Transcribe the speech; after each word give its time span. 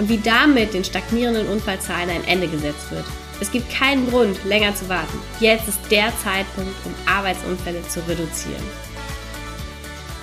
und 0.00 0.08
wie 0.08 0.16
damit 0.16 0.72
den 0.72 0.82
stagnierenden 0.82 1.46
Unfallzahlen 1.46 2.08
ein 2.08 2.24
Ende 2.24 2.48
gesetzt 2.48 2.90
wird. 2.90 3.04
Es 3.38 3.50
gibt 3.50 3.70
keinen 3.70 4.08
Grund, 4.08 4.42
länger 4.46 4.74
zu 4.74 4.88
warten. 4.88 5.18
Jetzt 5.40 5.68
ist 5.68 5.78
der 5.90 6.10
Zeitpunkt, 6.24 6.74
um 6.86 6.94
Arbeitsunfälle 7.06 7.82
zu 7.82 8.00
reduzieren. 8.08 8.62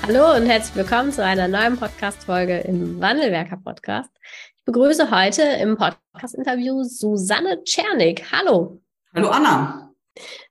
Hallo 0.02 0.36
und 0.36 0.48
herzlich 0.48 0.76
willkommen 0.76 1.12
zu 1.12 1.24
einer 1.24 1.48
neuen 1.48 1.78
Podcast-Folge 1.78 2.60
im 2.60 3.00
Wandelwerker 3.00 3.58
Podcast. 3.58 4.10
Ich 4.56 4.66
begrüße 4.66 5.12
heute 5.12 5.44
im 5.44 5.78
Podcast-Interview 5.78 6.84
Susanne 6.84 7.64
Czernik. 7.64 8.32
Hallo. 8.32 8.82
Hallo 9.14 9.30
Anna. 9.30 9.87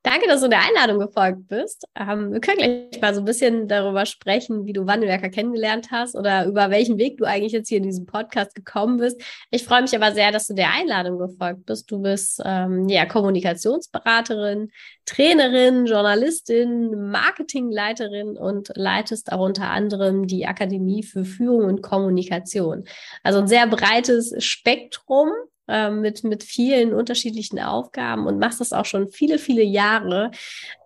Danke, 0.03 0.27
dass 0.29 0.41
du 0.41 0.49
der 0.49 0.61
Einladung 0.61 0.99
gefolgt 0.99 1.49
bist. 1.49 1.87
Ähm, 1.97 2.33
wir 2.33 2.41
können 2.41 2.59
gleich 2.59 3.01
mal 3.01 3.15
so 3.15 3.21
ein 3.21 3.25
bisschen 3.25 3.69
darüber 3.69 4.07
sprechen, 4.07 4.67
wie 4.67 4.73
du 4.73 4.87
Wandelwerker 4.87 5.29
kennengelernt 5.29 5.89
hast 5.91 6.15
oder 6.15 6.47
über 6.47 6.71
welchen 6.71 6.99
Weg 6.99 7.19
du 7.19 7.25
eigentlich 7.25 7.53
jetzt 7.53 7.69
hier 7.69 7.79
in 7.79 7.85
diesem 7.85 8.07
Podcast 8.07 8.55
gekommen 8.55 8.99
bist. 8.99 9.21
Ich 9.51 9.65
freue 9.65 9.83
mich 9.83 9.95
aber 9.97 10.13
sehr, 10.13 10.33
dass 10.33 10.47
du 10.47 10.55
der 10.55 10.73
Einladung 10.73 11.19
gefolgt 11.19 11.67
bist. 11.67 11.91
Du 11.91 12.01
bist 12.01 12.41
ähm, 12.45 12.89
ja 12.89 13.07
Kommunikationsberaterin, 13.07 14.71
Trainerin, 15.07 15.87
Journalistin, 15.87 17.11
Marketingleiterin 17.11 18.37
und 18.37 18.71
leitest 18.75 19.33
auch 19.33 19.41
unter 19.41 19.71
anderem 19.71 20.27
die 20.27 20.47
Akademie 20.47 21.03
für 21.03 21.25
Führung 21.25 21.65
und 21.65 21.83
Kommunikation. 21.83 22.85
Also 23.23 23.41
ein 23.41 23.49
sehr 23.49 23.67
breites 23.67 24.35
Spektrum 24.39 25.31
äh, 25.69 25.91
mit, 25.91 26.25
mit 26.25 26.43
vielen 26.43 26.95
unterschiedlichen 26.95 27.59
Aufgaben 27.59 28.27
und 28.27 28.39
machst 28.39 28.61
das 28.61 28.73
auch 28.73 28.85
schon 28.85 29.09
viele, 29.09 29.39
viele 29.39 29.63
Jahre 29.63 30.31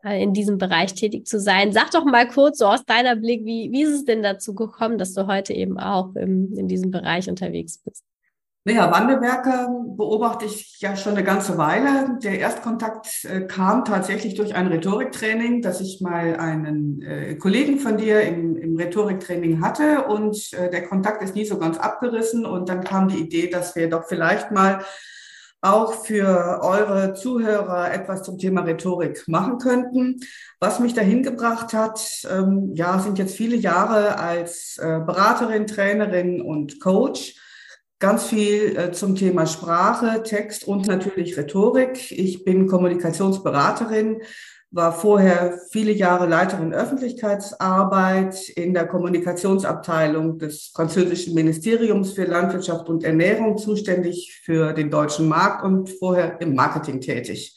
äh, 0.04 0.22
in 0.22 0.32
diesem 0.32 0.58
Bereich 0.58 0.94
tätig 0.94 1.26
zu 1.26 1.40
sein. 1.40 1.72
Sag 1.72 1.90
doch 1.90 2.04
mal 2.04 2.26
kurz 2.28 2.58
so 2.58 2.66
aus 2.66 2.84
deiner 2.84 3.16
Blick, 3.16 3.44
wie, 3.44 3.70
wie 3.72 3.82
ist 3.82 3.92
es 3.92 4.04
denn 4.04 4.22
dazu 4.22 4.54
gekommen, 4.54 4.98
dass 4.98 5.14
du 5.14 5.26
heute 5.26 5.52
eben 5.52 5.78
auch 5.78 6.14
im, 6.16 6.52
in 6.56 6.68
diesem 6.68 6.90
Bereich 6.90 7.28
unterwegs 7.28 7.78
bist? 7.78 8.04
Naja, 8.64 8.92
Wandelwerke 8.92 9.68
beobachte 9.96 10.44
ich 10.44 10.78
ja 10.80 10.94
schon 10.94 11.14
eine 11.14 11.24
ganze 11.24 11.56
Weile. 11.56 12.18
Der 12.22 12.38
Erstkontakt 12.38 13.24
äh, 13.24 13.46
kam 13.46 13.86
tatsächlich 13.86 14.34
durch 14.34 14.54
ein 14.54 14.66
Rhetoriktraining, 14.66 15.62
dass 15.62 15.80
ich 15.80 16.02
mal 16.02 16.36
einen 16.36 17.00
äh, 17.00 17.36
Kollegen 17.36 17.78
von 17.78 17.96
dir 17.96 18.20
im, 18.20 18.56
im 18.56 18.76
Rhetoriktraining 18.76 19.62
hatte 19.62 20.04
und 20.04 20.52
äh, 20.52 20.68
der 20.68 20.86
Kontakt 20.86 21.22
ist 21.22 21.34
nie 21.34 21.46
so 21.46 21.58
ganz 21.58 21.78
abgerissen 21.78 22.44
und 22.44 22.68
dann 22.68 22.84
kam 22.84 23.08
die 23.08 23.20
Idee, 23.20 23.48
dass 23.48 23.76
wir 23.76 23.88
doch 23.88 24.04
vielleicht 24.06 24.50
mal 24.50 24.84
auch 25.62 26.04
für 26.04 26.60
eure 26.62 27.14
Zuhörer 27.14 27.92
etwas 27.94 28.22
zum 28.22 28.36
Thema 28.36 28.62
Rhetorik 28.62 29.26
machen 29.26 29.56
könnten. 29.56 30.20
Was 30.58 30.80
mich 30.80 30.92
dahin 30.92 31.22
gebracht 31.22 31.72
hat, 31.72 32.26
ähm, 32.30 32.72
ja, 32.74 32.98
sind 32.98 33.18
jetzt 33.18 33.36
viele 33.36 33.56
Jahre 33.56 34.18
als 34.18 34.76
äh, 34.76 35.00
Beraterin, 35.00 35.66
Trainerin 35.66 36.42
und 36.42 36.78
Coach 36.78 37.36
ganz 38.00 38.24
viel 38.24 38.76
äh, 38.76 38.92
zum 38.92 39.14
Thema 39.14 39.46
Sprache, 39.46 40.22
Text 40.24 40.64
und 40.64 40.86
natürlich 40.86 41.36
Rhetorik. 41.36 42.10
Ich 42.10 42.44
bin 42.44 42.66
Kommunikationsberaterin, 42.66 44.22
war 44.72 44.92
vorher 44.92 45.60
viele 45.70 45.92
Jahre 45.92 46.26
Leiterin 46.26 46.72
Öffentlichkeitsarbeit 46.72 48.48
in 48.50 48.72
der 48.72 48.86
Kommunikationsabteilung 48.86 50.38
des 50.38 50.70
französischen 50.74 51.34
Ministeriums 51.34 52.12
für 52.12 52.24
Landwirtschaft 52.24 52.88
und 52.88 53.04
Ernährung, 53.04 53.58
zuständig 53.58 54.40
für 54.44 54.72
den 54.72 54.90
deutschen 54.90 55.28
Markt 55.28 55.62
und 55.64 55.90
vorher 55.90 56.40
im 56.40 56.54
Marketing 56.54 57.00
tätig. 57.00 57.54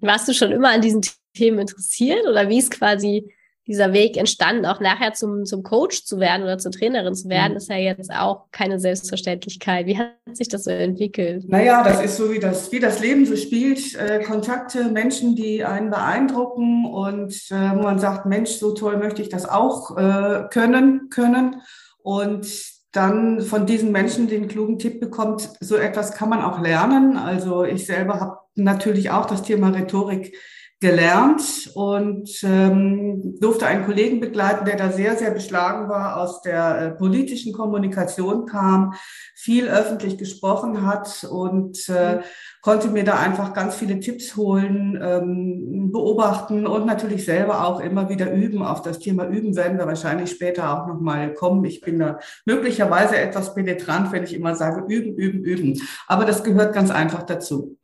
Warst 0.00 0.28
du 0.28 0.34
schon 0.34 0.52
immer 0.52 0.70
an 0.70 0.80
diesen 0.80 1.00
Themen 1.34 1.60
interessiert 1.60 2.26
oder 2.28 2.48
wie 2.48 2.58
ist 2.58 2.70
quasi 2.70 3.34
dieser 3.66 3.92
Weg 3.92 4.16
entstanden, 4.16 4.66
auch 4.66 4.80
nachher 4.80 5.12
zum, 5.12 5.44
zum 5.44 5.62
Coach 5.62 6.04
zu 6.04 6.18
werden 6.18 6.42
oder 6.42 6.58
zur 6.58 6.72
Trainerin 6.72 7.14
zu 7.14 7.28
werden, 7.28 7.52
mhm. 7.52 7.56
ist 7.58 7.68
ja 7.68 7.76
jetzt 7.76 8.12
auch 8.12 8.46
keine 8.50 8.80
Selbstverständlichkeit. 8.80 9.86
Wie 9.86 9.98
hat 9.98 10.14
sich 10.32 10.48
das 10.48 10.64
so 10.64 10.70
entwickelt? 10.70 11.48
Naja, 11.48 11.84
das 11.84 12.02
ist 12.02 12.16
so, 12.16 12.32
wie 12.32 12.40
das, 12.40 12.72
wie 12.72 12.80
das 12.80 13.00
Leben 13.00 13.24
so 13.24 13.36
spielt. 13.36 13.94
Äh, 13.94 14.22
Kontakte, 14.24 14.90
Menschen, 14.90 15.36
die 15.36 15.64
einen 15.64 15.90
beeindrucken 15.90 16.86
und 16.86 17.32
äh, 17.50 17.76
wo 17.76 17.82
man 17.82 18.00
sagt, 18.00 18.26
Mensch, 18.26 18.50
so 18.50 18.72
toll 18.72 18.96
möchte 18.96 19.22
ich 19.22 19.28
das 19.28 19.48
auch 19.48 19.96
äh, 19.96 20.48
können, 20.50 21.08
können. 21.10 21.62
Und 22.02 22.46
dann 22.90 23.40
von 23.40 23.64
diesen 23.64 23.90
Menschen 23.92 24.28
den 24.28 24.48
klugen 24.48 24.78
Tipp 24.78 25.00
bekommt, 25.00 25.50
so 25.60 25.76
etwas 25.76 26.12
kann 26.12 26.28
man 26.28 26.42
auch 26.42 26.60
lernen. 26.60 27.16
Also 27.16 27.64
ich 27.64 27.86
selber 27.86 28.20
habe 28.20 28.38
natürlich 28.54 29.10
auch 29.10 29.26
das 29.26 29.42
Thema 29.42 29.70
Rhetorik 29.70 30.36
gelernt 30.82 31.70
und 31.74 32.28
ähm, 32.42 33.38
durfte 33.40 33.66
einen 33.66 33.86
Kollegen 33.86 34.18
begleiten, 34.18 34.64
der 34.64 34.76
da 34.76 34.90
sehr, 34.90 35.16
sehr 35.16 35.30
beschlagen 35.30 35.88
war, 35.88 36.20
aus 36.20 36.42
der 36.42 36.78
äh, 36.78 36.90
politischen 36.90 37.52
Kommunikation 37.52 38.46
kam, 38.46 38.92
viel 39.36 39.68
öffentlich 39.68 40.18
gesprochen 40.18 40.84
hat 40.84 41.24
und 41.30 41.88
äh, 41.88 42.22
konnte 42.62 42.88
mir 42.88 43.04
da 43.04 43.14
einfach 43.20 43.54
ganz 43.54 43.76
viele 43.76 44.00
Tipps 44.00 44.34
holen, 44.34 44.98
ähm, 45.00 45.92
beobachten 45.92 46.66
und 46.66 46.84
natürlich 46.84 47.24
selber 47.24 47.64
auch 47.64 47.78
immer 47.78 48.08
wieder 48.08 48.32
üben. 48.32 48.64
Auf 48.64 48.82
das 48.82 48.98
Thema 48.98 49.28
Üben 49.28 49.54
werden 49.54 49.78
wir 49.78 49.86
wahrscheinlich 49.86 50.32
später 50.32 50.72
auch 50.72 50.88
nochmal 50.88 51.32
kommen. 51.32 51.64
Ich 51.64 51.80
bin 51.80 52.00
da 52.00 52.18
möglicherweise 52.44 53.16
etwas 53.16 53.54
penetrant, 53.54 54.10
wenn 54.10 54.24
ich 54.24 54.34
immer 54.34 54.56
sage, 54.56 54.84
üben, 54.92 55.14
üben, 55.14 55.44
üben. 55.44 55.80
Aber 56.08 56.24
das 56.24 56.42
gehört 56.42 56.74
ganz 56.74 56.90
einfach 56.90 57.22
dazu. 57.22 57.78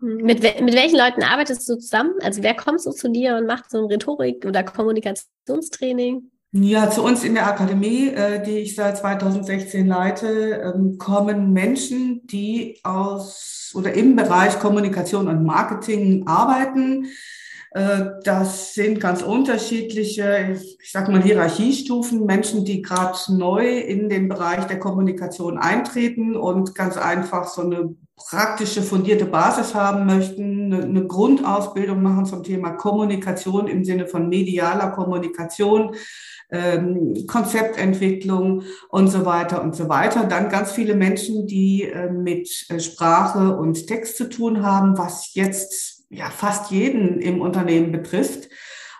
Mit, 0.00 0.42
mit 0.42 0.74
welchen 0.74 0.98
Leuten 0.98 1.22
arbeitest 1.22 1.68
du 1.68 1.76
zusammen? 1.78 2.14
Also 2.22 2.42
wer 2.42 2.54
kommt 2.54 2.80
so 2.80 2.92
zu 2.92 3.10
dir 3.10 3.36
und 3.36 3.46
macht 3.46 3.70
so 3.70 3.78
ein 3.78 3.84
Rhetorik- 3.84 4.46
oder 4.46 4.62
Kommunikationstraining? 4.62 6.30
Ja, 6.52 6.90
zu 6.90 7.04
uns 7.04 7.22
in 7.22 7.34
der 7.34 7.46
Akademie, 7.46 8.08
äh, 8.08 8.42
die 8.42 8.58
ich 8.58 8.74
seit 8.74 8.98
2016 8.98 9.86
leite, 9.86 10.72
ähm, 10.74 10.98
kommen 10.98 11.52
Menschen, 11.52 12.26
die 12.26 12.80
aus 12.82 13.72
oder 13.76 13.92
im 13.92 14.16
Bereich 14.16 14.58
Kommunikation 14.58 15.28
und 15.28 15.44
Marketing 15.44 16.26
arbeiten. 16.26 17.06
Äh, 17.70 18.06
das 18.24 18.74
sind 18.74 18.98
ganz 18.98 19.22
unterschiedliche, 19.22 20.58
ich 20.82 20.90
sag 20.90 21.08
mal, 21.08 21.22
Hierarchiestufen, 21.22 22.26
Menschen, 22.26 22.64
die 22.64 22.82
gerade 22.82 23.16
neu 23.28 23.78
in 23.78 24.08
den 24.08 24.28
Bereich 24.28 24.64
der 24.64 24.80
Kommunikation 24.80 25.56
eintreten 25.56 26.34
und 26.34 26.74
ganz 26.74 26.96
einfach 26.96 27.46
so 27.46 27.62
eine 27.62 27.94
praktische, 28.28 28.82
fundierte 28.82 29.26
Basis 29.26 29.74
haben 29.74 30.06
möchten, 30.06 30.72
eine, 30.72 31.06
Grundausbildung 31.06 32.02
machen 32.02 32.26
zum 32.26 32.42
Thema 32.42 32.70
Kommunikation 32.70 33.66
im 33.66 33.84
Sinne 33.84 34.06
von 34.06 34.28
medialer 34.28 34.90
Kommunikation, 34.90 35.94
ähm, 36.50 37.26
Konzeptentwicklung 37.26 38.62
und 38.88 39.08
so 39.08 39.24
weiter 39.24 39.62
und 39.62 39.74
so 39.74 39.88
weiter. 39.88 40.24
Dann 40.24 40.48
ganz 40.48 40.72
viele 40.72 40.94
Menschen, 40.94 41.46
die 41.46 41.84
äh, 41.84 42.10
mit 42.10 42.66
äh, 42.68 42.80
Sprache 42.80 43.56
und 43.56 43.86
Text 43.86 44.16
zu 44.16 44.28
tun 44.28 44.64
haben, 44.64 44.98
was 44.98 45.34
jetzt 45.34 46.04
ja 46.10 46.28
fast 46.28 46.70
jeden 46.70 47.20
im 47.20 47.40
Unternehmen 47.40 47.92
betrifft. 47.92 48.48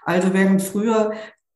Also 0.05 0.33
während 0.33 0.63
früher 0.63 1.13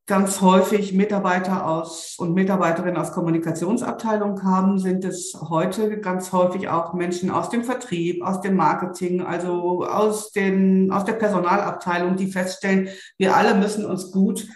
ganz 0.07 0.39
häufig 0.41 0.93
Mitarbeiter 0.93 1.67
aus 1.67 2.15
und 2.19 2.33
Mitarbeiterinnen 2.35 2.97
aus 2.97 3.11
Kommunikationsabteilungen 3.11 4.37
kamen, 4.37 4.77
sind 4.77 5.03
es 5.03 5.35
heute 5.49 5.99
ganz 5.99 6.31
häufig 6.31 6.69
auch 6.69 6.93
Menschen 6.93 7.31
aus 7.31 7.49
dem 7.49 7.63
Vertrieb, 7.63 8.23
aus 8.23 8.41
dem 8.41 8.55
Marketing, 8.55 9.21
also 9.21 9.83
aus 9.83 10.31
den, 10.31 10.91
aus 10.91 11.05
der 11.05 11.13
Personalabteilung, 11.13 12.17
die 12.17 12.31
feststellen, 12.31 12.89
wir 13.17 13.35
alle 13.35 13.55
müssen 13.55 13.85
uns 13.85 14.11
gut 14.11 14.47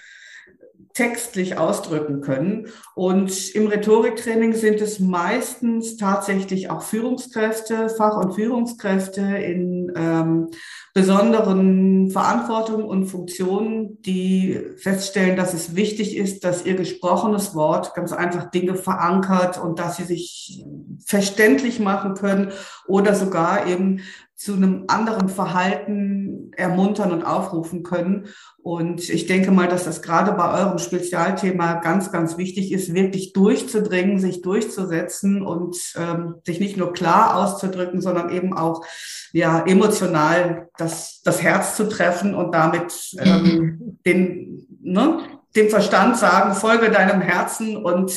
textlich 1.00 1.57
ausdrücken 1.57 2.19
können. 2.19 2.68
Und 2.94 3.56
im 3.56 3.68
Rhetoriktraining 3.68 4.51
sind 4.51 4.81
es 4.81 5.00
meistens 5.00 5.96
tatsächlich 5.96 6.69
auch 6.69 6.81
Führungskräfte, 6.81 7.88
Fach- 7.88 8.18
und 8.18 8.34
Führungskräfte 8.34 9.22
in 9.22 9.94
ähm, 9.96 10.50
besonderen 10.94 12.12
Verantwortungen 12.12 12.86
und 12.86 13.06
Funktionen, 13.06 14.01
die 14.01 14.60
feststellen, 14.75 15.38
dass 15.38 15.54
es 15.54 15.74
wichtig 15.74 16.18
ist, 16.18 16.44
dass 16.44 16.66
ihr 16.66 16.75
gesprochenes 16.75 17.56
Wort 17.56 17.94
ganz 17.94 18.12
einfach 18.12 18.51
Dinge 18.51 18.75
verankert 18.75 19.57
und 19.57 19.80
dass 19.80 19.96
sie 19.96 20.04
sich 20.04 20.66
verständlich 21.06 21.80
machen 21.80 22.16
können 22.16 22.51
oder 22.88 23.16
sogar 23.16 23.68
eben 23.68 24.01
zu 24.39 24.53
einem 24.53 24.86
anderen 24.88 25.27
Verhalten 25.27 26.53
ermuntern 26.56 27.12
und 27.12 27.24
aufrufen 27.24 27.83
können. 27.83 28.27
Und 28.63 29.09
ich 29.09 29.25
denke 29.25 29.51
mal, 29.51 29.68
dass 29.68 29.83
das 29.83 30.01
gerade 30.01 30.31
bei 30.31 30.62
eurem 30.62 30.77
Spezialthema 30.77 31.74
ganz, 31.81 32.09
ganz 32.13 32.38
wichtig 32.38 32.71
ist, 32.71 32.94
wirklich 32.94 33.33
durchzudringen, 33.33 34.18
sich 34.18 34.41
durchzusetzen 34.41 35.41
und 35.41 35.75
ähm, 35.97 36.36
sich 36.45 36.62
nicht 36.62 36.77
nur 36.77 36.94
klar 36.94 37.36
auszudrücken, 37.36 38.00
sondern 38.00 38.30
eben 38.30 38.53
auch 38.53 38.86
ja 39.33 39.62
emotional 39.65 40.69
das, 40.77 41.21
das 41.21 41.44
Herz 41.44 41.75
zu 41.75 41.89
treffen 41.89 42.33
und 42.33 42.56
damit 42.56 43.18
ähm, 43.19 44.00
den, 44.06 44.65
ne, 44.81 45.19
dem 45.57 45.69
Verstand 45.69 46.15
sagen, 46.15 46.53
folge 46.53 46.91
deinem 46.91 47.19
Herzen 47.19 47.75
und 47.75 48.13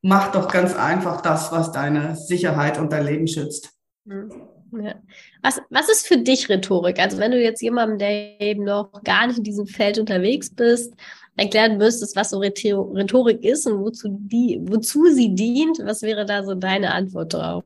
mach 0.00 0.32
doch 0.32 0.48
ganz 0.50 0.74
einfach 0.74 1.20
das, 1.20 1.52
was 1.52 1.72
deine 1.72 2.16
Sicherheit 2.16 2.78
und 2.78 2.90
dein 2.90 3.04
Leben 3.04 3.26
schützt. 3.26 3.74
Mhm. 4.06 4.51
Ja. 4.72 4.94
Was, 5.42 5.60
was 5.70 5.88
ist 5.88 6.06
für 6.06 6.16
dich 6.16 6.48
Rhetorik? 6.48 6.98
Also 6.98 7.18
wenn 7.18 7.32
du 7.32 7.40
jetzt 7.40 7.60
jemandem, 7.60 7.98
der 7.98 8.40
eben 8.40 8.64
noch 8.64 8.90
gar 9.04 9.26
nicht 9.26 9.38
in 9.38 9.44
diesem 9.44 9.66
Feld 9.66 9.98
unterwegs 9.98 10.50
bist, 10.50 10.94
erklären 11.36 11.78
müsstest, 11.78 12.16
was 12.16 12.30
so 12.30 12.38
Rhetorik 12.38 13.44
ist 13.44 13.66
und 13.66 13.80
wozu, 13.80 14.08
die, 14.10 14.60
wozu 14.62 15.06
sie 15.10 15.34
dient, 15.34 15.78
was 15.84 16.02
wäre 16.02 16.24
da 16.24 16.42
so 16.42 16.54
deine 16.54 16.92
Antwort 16.92 17.34
drauf? 17.34 17.64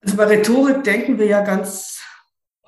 Also 0.00 0.16
bei 0.16 0.24
Rhetorik 0.24 0.84
denken 0.84 1.18
wir 1.18 1.26
ja 1.26 1.42
ganz 1.42 2.00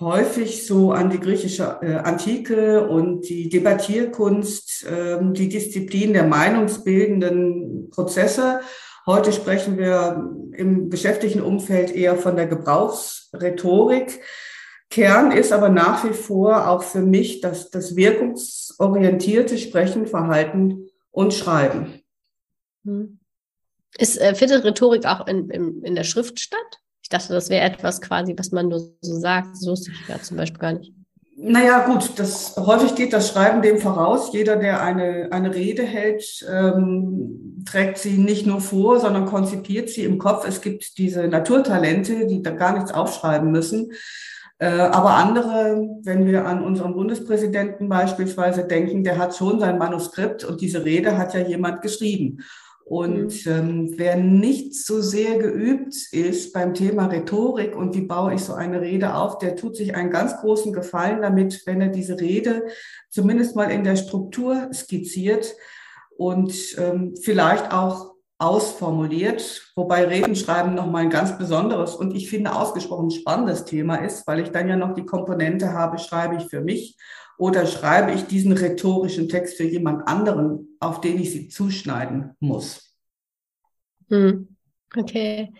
häufig 0.01 0.67
so 0.67 0.93
an 0.93 1.11
die 1.11 1.21
griechische 1.21 1.79
äh, 1.83 1.97
Antike 1.97 2.89
und 2.89 3.29
die 3.29 3.49
Debattierkunst, 3.49 4.87
äh, 4.87 5.19
die 5.21 5.49
Disziplin 5.49 6.15
der 6.15 6.25
meinungsbildenden 6.25 7.91
Prozesse. 7.91 8.61
Heute 9.11 9.33
sprechen 9.33 9.77
wir 9.77 10.25
im 10.53 10.89
geschäftlichen 10.89 11.43
Umfeld 11.43 11.91
eher 11.91 12.15
von 12.15 12.37
der 12.37 12.47
Gebrauchsrhetorik. 12.47 14.21
Kern 14.89 15.33
ist 15.33 15.53
aber 15.53 15.69
nach 15.69 16.05
wie 16.05 16.13
vor 16.13 16.69
auch 16.69 16.85
für 16.85 17.01
mich 17.01 17.41
das, 17.41 17.71
das 17.71 17.97
wirkungsorientierte 17.97 19.59
Sprechen, 19.59 20.07
Verhalten 20.07 20.91
und 21.11 21.35
Schreiben. 21.35 22.05
Hm. 22.85 23.19
Ist, 23.99 24.17
äh, 24.21 24.37
findet 24.37 24.65
Rhetorik 24.65 25.05
auch 25.07 25.27
in, 25.27 25.51
in, 25.51 25.83
in 25.83 25.97
der 25.97 26.05
Schrift 26.05 26.39
statt? 26.39 26.61
Ich 27.03 27.09
dachte, 27.09 27.33
das 27.33 27.51
wäre 27.51 27.65
etwas 27.65 28.01
quasi, 28.01 28.37
was 28.39 28.53
man 28.53 28.69
nur 28.69 28.79
so 29.01 29.19
sagt. 29.19 29.57
So 29.57 29.73
wusste 29.73 29.91
ich 29.91 30.09
ja 30.09 30.23
zum 30.23 30.37
Beispiel 30.37 30.61
gar 30.61 30.75
nicht. 30.75 30.93
Naja, 31.43 31.87
gut, 31.87 32.13
das, 32.17 32.55
häufig 32.57 32.95
geht 32.95 33.13
das 33.13 33.31
Schreiben 33.31 33.61
dem 33.61 33.79
voraus. 33.79 34.33
Jeder, 34.33 34.55
der 34.57 34.83
eine, 34.83 35.33
eine 35.33 35.53
Rede 35.53 35.83
hält, 35.83 36.47
ähm, 36.49 37.50
trägt 37.65 37.99
sie 37.99 38.19
nicht 38.19 38.47
nur 38.47 38.61
vor, 38.61 39.01
sondern 39.01 39.27
konzipiert 39.27 39.91
sie 39.91 40.05
im 40.05 40.19
Kopf. 40.19 40.47
Es 40.47 40.61
gibt 40.61 40.99
diese 40.99 41.29
Naturtalente, 41.29 42.27
die 42.27 42.43
da 42.43 42.51
gar 42.51 42.75
nichts 42.75 42.93
aufschreiben 42.93 43.51
müssen. 43.51 43.93
Äh, 44.59 44.67
aber 44.67 45.15
andere, 45.15 45.89
wenn 46.03 46.27
wir 46.27 46.47
an 46.47 46.63
unseren 46.63 46.95
Bundespräsidenten 46.95 47.89
beispielsweise 47.89 48.65
denken, 48.65 49.05
der 49.05 49.19
hat 49.19 49.35
schon 49.35 49.59
sein 49.59 49.79
Manuskript 49.79 50.45
und 50.45 50.61
diese 50.61 50.85
Rede 50.85 51.17
hat 51.17 51.35
ja 51.35 51.41
jemand 51.41 51.83
geschrieben. 51.83 52.41
Und 52.85 53.47
mhm. 53.47 53.53
ähm, 53.53 53.95
wer 53.97 54.17
nicht 54.17 54.75
so 54.75 55.01
sehr 55.01 55.39
geübt 55.39 55.95
ist 56.11 56.53
beim 56.53 56.75
Thema 56.75 57.07
Rhetorik 57.07 57.77
und 57.77 57.95
wie 57.95 58.01
baue 58.01 58.35
ich 58.35 58.43
so 58.43 58.53
eine 58.53 58.81
Rede 58.81 59.15
auf, 59.15 59.39
der 59.39 59.55
tut 59.55 59.77
sich 59.77 59.95
einen 59.95 60.11
ganz 60.11 60.37
großen 60.39 60.73
Gefallen 60.73 61.23
damit, 61.23 61.63
wenn 61.67 61.81
er 61.81 61.89
diese 61.89 62.21
Rede 62.21 62.65
zumindest 63.09 63.55
mal 63.55 63.71
in 63.71 63.85
der 63.85 63.95
Struktur 63.95 64.71
skizziert 64.75 65.55
und 66.21 66.77
ähm, 66.77 67.17
vielleicht 67.17 67.73
auch 67.73 68.15
ausformuliert, 68.37 69.73
wobei 69.75 70.05
Redenschreiben 70.05 70.75
nochmal 70.75 71.05
ein 71.05 71.11
ganz 71.11 71.39
besonderes 71.39 71.95
und 71.95 72.15
ich 72.15 72.29
finde 72.29 72.55
ausgesprochen 72.55 73.11
spannendes 73.11 73.65
Thema 73.65 73.97
ist, 73.97 74.27
weil 74.27 74.41
ich 74.41 74.51
dann 74.51 74.69
ja 74.69 74.77
noch 74.77 74.93
die 74.93 75.07
Komponente 75.07 75.73
habe, 75.73 75.99
schreibe 75.99 76.37
ich 76.37 76.45
für 76.51 76.61
mich 76.61 76.99
oder 77.39 77.65
schreibe 77.65 78.13
ich 78.13 78.27
diesen 78.27 78.53
rhetorischen 78.53 79.31
Text 79.31 79.57
für 79.57 79.65
jemand 79.65 80.07
anderen, 80.07 80.77
auf 80.79 81.01
den 81.01 81.19
ich 81.19 81.33
sie 81.33 81.49
zuschneiden 81.49 82.37
muss? 82.39 82.95
Hm. 84.11 84.57
Okay. 84.95 85.55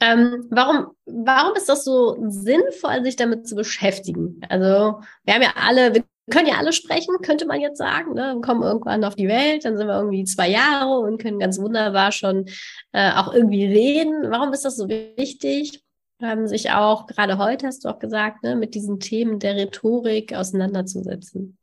Ähm, 0.00 0.46
warum, 0.48 0.96
warum 1.04 1.54
ist 1.54 1.68
das 1.68 1.84
so 1.84 2.16
sinnvoll, 2.28 3.04
sich 3.04 3.16
damit 3.16 3.46
zu 3.46 3.56
beschäftigen? 3.56 4.40
Also, 4.48 5.00
wir 5.24 5.34
haben 5.34 5.42
ja 5.42 5.52
alle, 5.56 5.92
wir 5.94 6.04
können 6.30 6.48
ja 6.48 6.56
alle 6.56 6.72
sprechen, 6.72 7.16
könnte 7.22 7.46
man 7.46 7.60
jetzt 7.60 7.78
sagen. 7.78 8.14
Ne? 8.14 8.34
Wir 8.34 8.40
kommen 8.40 8.62
irgendwann 8.62 9.04
auf 9.04 9.14
die 9.14 9.28
Welt, 9.28 9.64
dann 9.64 9.76
sind 9.76 9.86
wir 9.86 9.96
irgendwie 9.96 10.24
zwei 10.24 10.48
Jahre 10.48 11.00
und 11.00 11.20
können 11.20 11.38
ganz 11.38 11.58
wunderbar 11.58 12.12
schon 12.12 12.46
äh, 12.92 13.12
auch 13.12 13.32
irgendwie 13.32 13.66
reden. 13.66 14.30
Warum 14.30 14.52
ist 14.52 14.64
das 14.64 14.76
so 14.76 14.88
wichtig? 14.88 15.82
haben 16.20 16.48
sich 16.48 16.70
auch, 16.70 17.06
gerade 17.06 17.38
heute 17.38 17.66
hast 17.66 17.84
du 17.84 17.88
auch 17.88 17.98
gesagt, 17.98 18.42
ne, 18.42 18.56
mit 18.56 18.74
diesen 18.74 19.00
Themen 19.00 19.38
der 19.38 19.56
Rhetorik 19.56 20.34
auseinanderzusetzen? 20.34 21.58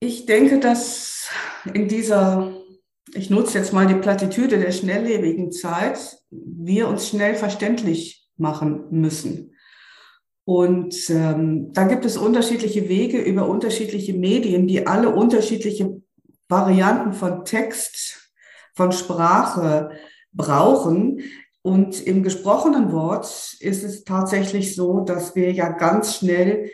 Ich 0.00 0.26
denke, 0.26 0.60
dass 0.60 1.28
in 1.74 1.88
dieser, 1.88 2.52
ich 3.14 3.30
nutze 3.30 3.58
jetzt 3.58 3.72
mal 3.72 3.86
die 3.86 3.94
Plattitüde 3.94 4.58
der 4.58 4.72
schnelllebigen 4.72 5.52
Zeit, 5.52 6.18
wir 6.30 6.88
uns 6.88 7.08
schnell 7.08 7.34
verständlich 7.34 8.28
machen 8.36 8.86
müssen. 8.90 9.54
Und 10.48 11.10
ähm, 11.10 11.74
da 11.74 11.84
gibt 11.84 12.06
es 12.06 12.16
unterschiedliche 12.16 12.88
Wege 12.88 13.18
über 13.18 13.46
unterschiedliche 13.46 14.14
Medien, 14.14 14.66
die 14.66 14.86
alle 14.86 15.10
unterschiedliche 15.10 16.00
Varianten 16.48 17.12
von 17.12 17.44
Text, 17.44 18.32
von 18.74 18.90
Sprache 18.92 19.90
brauchen. 20.32 21.20
Und 21.60 22.00
im 22.00 22.22
gesprochenen 22.22 22.92
Wort 22.92 23.58
ist 23.60 23.84
es 23.84 24.04
tatsächlich 24.04 24.74
so, 24.74 25.00
dass 25.00 25.36
wir 25.36 25.52
ja 25.52 25.68
ganz 25.68 26.16
schnell 26.16 26.70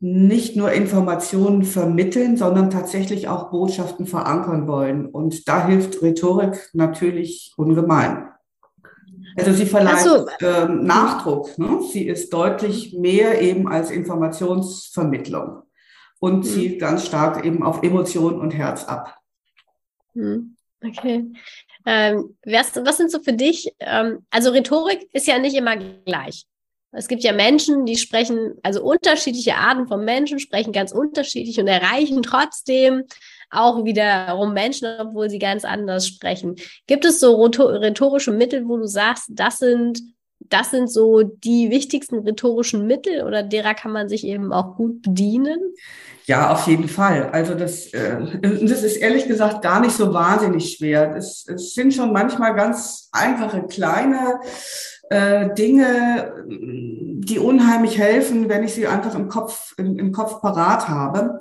nicht 0.00 0.54
nur 0.54 0.72
Informationen 0.72 1.62
vermitteln, 1.62 2.36
sondern 2.36 2.68
tatsächlich 2.68 3.28
auch 3.28 3.50
Botschaften 3.50 4.06
verankern 4.06 4.68
wollen. 4.68 5.06
Und 5.06 5.48
da 5.48 5.66
hilft 5.66 6.02
Rhetorik 6.02 6.68
natürlich 6.74 7.54
ungemein. 7.56 8.33
Also 9.36 9.52
sie 9.52 9.66
verleiht 9.66 10.00
so. 10.00 10.26
ähm, 10.40 10.84
Nachdruck. 10.84 11.58
Ne? 11.58 11.80
Sie 11.92 12.06
ist 12.06 12.32
deutlich 12.32 12.92
mehr 12.92 13.40
eben 13.40 13.68
als 13.68 13.90
Informationsvermittlung 13.90 15.62
und 16.20 16.38
mhm. 16.38 16.42
zielt 16.42 16.80
ganz 16.80 17.06
stark 17.06 17.44
eben 17.44 17.62
auf 17.62 17.82
Emotion 17.82 18.40
und 18.40 18.52
Herz 18.52 18.84
ab. 18.84 19.18
Mhm. 20.14 20.56
Okay. 20.86 21.26
Ähm, 21.86 22.36
was, 22.44 22.74
was 22.76 22.96
sind 22.96 23.10
so 23.10 23.20
für 23.20 23.32
dich, 23.32 23.72
ähm, 23.80 24.24
also 24.30 24.50
Rhetorik 24.50 25.08
ist 25.12 25.26
ja 25.26 25.38
nicht 25.38 25.56
immer 25.56 25.76
gleich. 25.76 26.46
Es 26.92 27.08
gibt 27.08 27.24
ja 27.24 27.32
Menschen, 27.32 27.86
die 27.86 27.96
sprechen, 27.96 28.54
also 28.62 28.82
unterschiedliche 28.82 29.56
Arten 29.56 29.88
von 29.88 30.04
Menschen 30.04 30.38
sprechen 30.38 30.72
ganz 30.72 30.92
unterschiedlich 30.92 31.58
und 31.58 31.66
erreichen 31.66 32.22
trotzdem 32.22 33.02
auch 33.50 33.84
wiederum 33.84 34.52
Menschen, 34.52 34.88
obwohl 34.98 35.30
sie 35.30 35.38
ganz 35.38 35.64
anders 35.64 36.06
sprechen. 36.06 36.56
Gibt 36.86 37.04
es 37.04 37.20
so 37.20 37.42
rhetorische 37.42 38.32
Mittel, 38.32 38.66
wo 38.66 38.76
du 38.76 38.86
sagst, 38.86 39.26
das 39.30 39.58
sind, 39.58 40.00
das 40.40 40.70
sind 40.70 40.90
so 40.90 41.22
die 41.22 41.70
wichtigsten 41.70 42.20
rhetorischen 42.20 42.86
Mittel 42.86 43.22
oder 43.24 43.42
derer 43.42 43.74
kann 43.74 43.92
man 43.92 44.08
sich 44.08 44.26
eben 44.26 44.52
auch 44.52 44.76
gut 44.76 45.02
bedienen? 45.02 45.58
Ja, 46.26 46.52
auf 46.52 46.66
jeden 46.66 46.88
Fall. 46.88 47.30
Also 47.32 47.54
das, 47.54 47.92
äh, 47.92 48.16
das 48.42 48.82
ist 48.82 48.96
ehrlich 48.96 49.26
gesagt 49.26 49.62
gar 49.62 49.80
nicht 49.80 49.96
so 49.96 50.12
wahnsinnig 50.14 50.76
schwer. 50.76 51.14
Es, 51.16 51.46
es 51.48 51.74
sind 51.74 51.92
schon 51.92 52.12
manchmal 52.12 52.54
ganz 52.54 53.08
einfache 53.12 53.66
kleine 53.66 54.40
äh, 55.10 55.54
Dinge, 55.54 56.32
die 56.48 57.38
unheimlich 57.38 57.98
helfen, 57.98 58.48
wenn 58.48 58.64
ich 58.64 58.74
sie 58.74 58.86
einfach 58.86 59.14
im 59.14 59.28
Kopf, 59.28 59.74
im, 59.76 59.98
im 59.98 60.12
Kopf 60.12 60.40
parat 60.40 60.88
habe. 60.88 61.38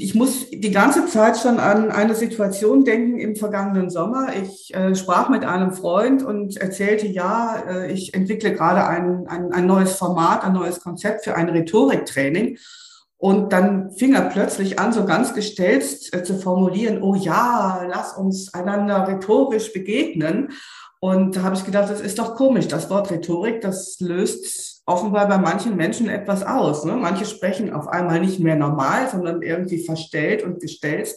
Ich 0.00 0.14
muss 0.14 0.48
die 0.50 0.70
ganze 0.70 1.06
Zeit 1.06 1.38
schon 1.38 1.58
an 1.58 1.90
eine 1.90 2.14
Situation 2.14 2.84
denken 2.84 3.18
im 3.18 3.34
vergangenen 3.34 3.90
Sommer. 3.90 4.28
Ich 4.42 4.74
äh, 4.74 4.94
sprach 4.94 5.28
mit 5.28 5.44
einem 5.44 5.72
Freund 5.72 6.22
und 6.22 6.56
erzählte, 6.56 7.06
ja, 7.06 7.62
äh, 7.68 7.92
ich 7.92 8.14
entwickle 8.14 8.52
gerade 8.52 8.86
ein, 8.86 9.26
ein, 9.26 9.52
ein 9.52 9.66
neues 9.66 9.94
Format, 9.94 10.44
ein 10.44 10.52
neues 10.52 10.80
Konzept 10.80 11.24
für 11.24 11.34
ein 11.34 11.48
Rhetoriktraining. 11.48 12.58
Und 13.16 13.52
dann 13.52 13.90
fing 13.90 14.14
er 14.14 14.28
plötzlich 14.30 14.78
an, 14.78 14.92
so 14.92 15.04
ganz 15.04 15.34
gestellt 15.34 15.84
äh, 16.12 16.22
zu 16.22 16.38
formulieren, 16.38 17.02
oh 17.02 17.16
ja, 17.16 17.84
lass 17.88 18.16
uns 18.16 18.54
einander 18.54 19.08
rhetorisch 19.08 19.72
begegnen. 19.72 20.52
Und 21.00 21.36
da 21.36 21.42
habe 21.42 21.56
ich 21.56 21.64
gedacht, 21.64 21.90
das 21.90 22.00
ist 22.00 22.18
doch 22.18 22.36
komisch. 22.36 22.68
Das 22.68 22.90
Wort 22.90 23.10
Rhetorik, 23.10 23.60
das 23.60 23.98
löst 24.00 24.77
offenbar 24.88 25.28
bei 25.28 25.38
manchen 25.38 25.76
Menschen 25.76 26.08
etwas 26.08 26.42
aus. 26.42 26.84
Ne? 26.84 26.96
Manche 26.96 27.26
sprechen 27.26 27.72
auf 27.72 27.88
einmal 27.88 28.20
nicht 28.20 28.40
mehr 28.40 28.56
normal, 28.56 29.08
sondern 29.10 29.42
irgendwie 29.42 29.84
verstellt 29.84 30.42
und 30.42 30.60
gestellt. 30.60 31.14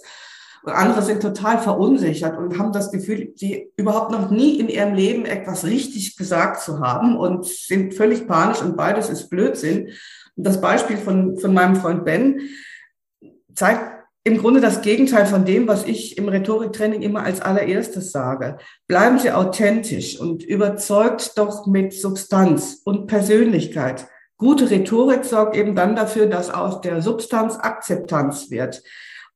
Und 0.64 0.74
andere 0.74 1.02
sind 1.02 1.22
total 1.22 1.58
verunsichert 1.58 2.38
und 2.38 2.60
haben 2.60 2.74
das 2.74 2.92
Gefühl, 2.92 3.32
sie 3.36 3.72
überhaupt 3.78 4.12
noch 4.12 4.30
nie 4.30 4.60
in 4.60 4.68
ihrem 4.68 4.94
Leben 4.94 5.26
etwas 5.26 5.64
richtig 5.64 6.18
gesagt 6.18 6.62
zu 6.62 6.80
haben 6.82 7.18
und 7.18 7.46
sind 7.46 7.94
völlig 7.94 8.28
panisch 8.28 8.62
und 8.62 8.76
beides 8.76 9.10
ist 9.10 9.30
Blödsinn. 9.30 9.90
Und 10.36 10.46
das 10.46 10.60
Beispiel 10.60 10.98
von, 10.98 11.38
von 11.38 11.54
meinem 11.54 11.78
Freund 11.78 12.04
Ben 12.04 12.42
zeigt 13.56 13.91
im 14.24 14.38
Grunde 14.38 14.62
das 14.62 14.82
Gegenteil 14.82 15.26
von 15.26 15.46
dem, 15.46 15.68
was 15.68 15.86
ich 15.86 16.18
im 16.18 16.30
Rhetoriktraining 16.30 17.02
immer 17.02 17.24
als 17.24 17.42
allererstes 17.42 18.12
sage. 18.12 18.58
Bleiben 18.88 19.18
Sie 19.18 19.32
authentisch 19.32 20.20
und 20.20 20.44
überzeugt 20.44 21.38
doch 21.38 21.66
mit 21.66 21.94
Substanz 21.94 22.82
und 22.86 23.08
Persönlichkeit. 23.08 24.08
Gute 24.38 24.70
Rhetorik 24.70 25.26
sorgt 25.26 25.56
eben 25.56 25.76
dann 25.76 25.96
dafür, 25.96 26.28
dass 26.28 26.50
aus 26.50 26.82
der 26.82 27.02
Substanz 27.02 27.58
Akzeptanz 27.58 28.50
wird. 28.52 28.84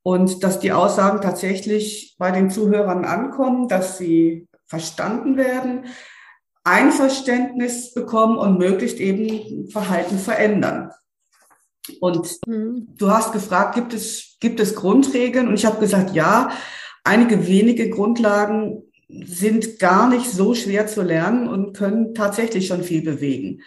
und 0.08 0.44
dass 0.44 0.60
die 0.60 0.72
Aussagen 0.72 1.20
tatsächlich 1.20 2.15
bei 2.20 2.30
den 2.30 2.51
Zuhörern 2.51 3.06
ankommen, 3.06 3.68
dass 3.68 3.98
sie 3.98 4.48
verstanden 4.68 5.36
werden, 5.36 5.86
Einverständnis 6.63 7.92
bekommen 7.92 8.38
und 8.38 8.60
möglichst 8.60 9.00
eben 9.00 9.68
Verhalten 9.72 10.20
verändern. 10.20 10.92
Und 12.02 12.30
mhm. 12.48 12.88
du 12.98 13.12
hast 13.12 13.34
gefragt, 13.34 13.75
gibt 13.75 13.94
es, 13.94 14.38
gibt 14.40 14.60
es 14.60 14.75
Grundregeln? 14.75 15.48
Und 15.48 15.56
ich 15.56 15.66
habe 15.66 15.80
gesagt, 15.80 16.16
ja, 16.16 16.52
einige 17.04 17.48
wenige 17.48 17.90
Grundlagen 17.90 18.84
sind 19.08 19.80
gar 19.80 20.10
nicht 20.10 20.30
so 20.30 20.56
schwer 20.56 20.88
zu 20.88 21.02
lernen 21.02 21.48
und 21.48 21.74
können 21.74 22.14
tatsächlich 22.14 22.68
schon 22.68 22.84
viel 22.84 23.04
bewegen. 23.04 23.62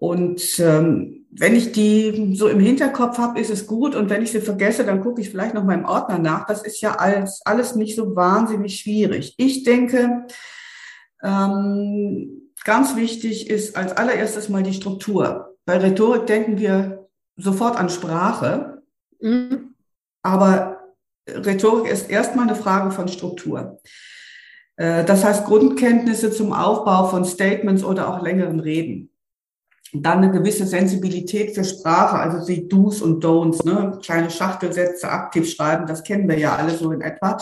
Und 0.00 0.58
ähm, 0.58 1.26
wenn 1.30 1.54
ich 1.54 1.72
die 1.72 2.34
so 2.34 2.48
im 2.48 2.58
Hinterkopf 2.58 3.18
habe, 3.18 3.38
ist 3.38 3.50
es 3.50 3.66
gut. 3.66 3.94
Und 3.94 4.10
wenn 4.10 4.22
ich 4.22 4.32
sie 4.32 4.40
vergesse, 4.40 4.84
dann 4.84 5.00
gucke 5.00 5.20
ich 5.20 5.30
vielleicht 5.30 5.54
noch 5.54 5.64
mal 5.64 5.78
im 5.78 5.84
Ordner 5.84 6.18
nach. 6.18 6.46
Das 6.46 6.62
ist 6.62 6.80
ja 6.80 6.96
alles, 6.96 7.40
alles 7.44 7.76
nicht 7.76 7.94
so 7.94 8.16
wahnsinnig 8.16 8.80
schwierig. 8.80 9.34
Ich 9.36 9.62
denke, 9.62 10.26
ähm, 11.22 12.50
ganz 12.64 12.96
wichtig 12.96 13.48
ist 13.48 13.76
als 13.76 13.96
allererstes 13.96 14.48
mal 14.48 14.62
die 14.62 14.74
Struktur. 14.74 15.56
Bei 15.64 15.78
Rhetorik 15.78 16.26
denken 16.26 16.58
wir 16.58 16.91
sofort 17.36 17.76
an 17.76 17.88
Sprache. 17.88 18.82
Mhm. 19.20 19.74
Aber 20.22 20.80
Rhetorik 21.28 21.90
ist 21.90 22.10
erstmal 22.10 22.48
eine 22.48 22.56
Frage 22.56 22.90
von 22.90 23.08
Struktur. 23.08 23.80
Äh, 24.76 25.04
das 25.04 25.24
heißt 25.24 25.44
Grundkenntnisse 25.44 26.30
zum 26.30 26.52
Aufbau 26.52 27.08
von 27.08 27.24
Statements 27.24 27.84
oder 27.84 28.08
auch 28.08 28.22
längeren 28.22 28.60
Reden. 28.60 29.10
Dann 29.94 30.18
eine 30.18 30.30
gewisse 30.30 30.66
Sensibilität 30.66 31.54
für 31.54 31.64
Sprache, 31.64 32.16
also 32.16 32.46
die 32.46 32.66
Do's 32.66 33.02
und 33.02 33.22
Don'ts, 33.22 33.64
ne? 33.66 33.98
kleine 34.02 34.30
Schachtelsätze 34.30 35.10
aktiv 35.10 35.50
schreiben, 35.50 35.86
das 35.86 36.02
kennen 36.02 36.26
wir 36.28 36.38
ja 36.38 36.56
alle 36.56 36.74
so 36.74 36.92
in 36.92 37.02
etwa. 37.02 37.36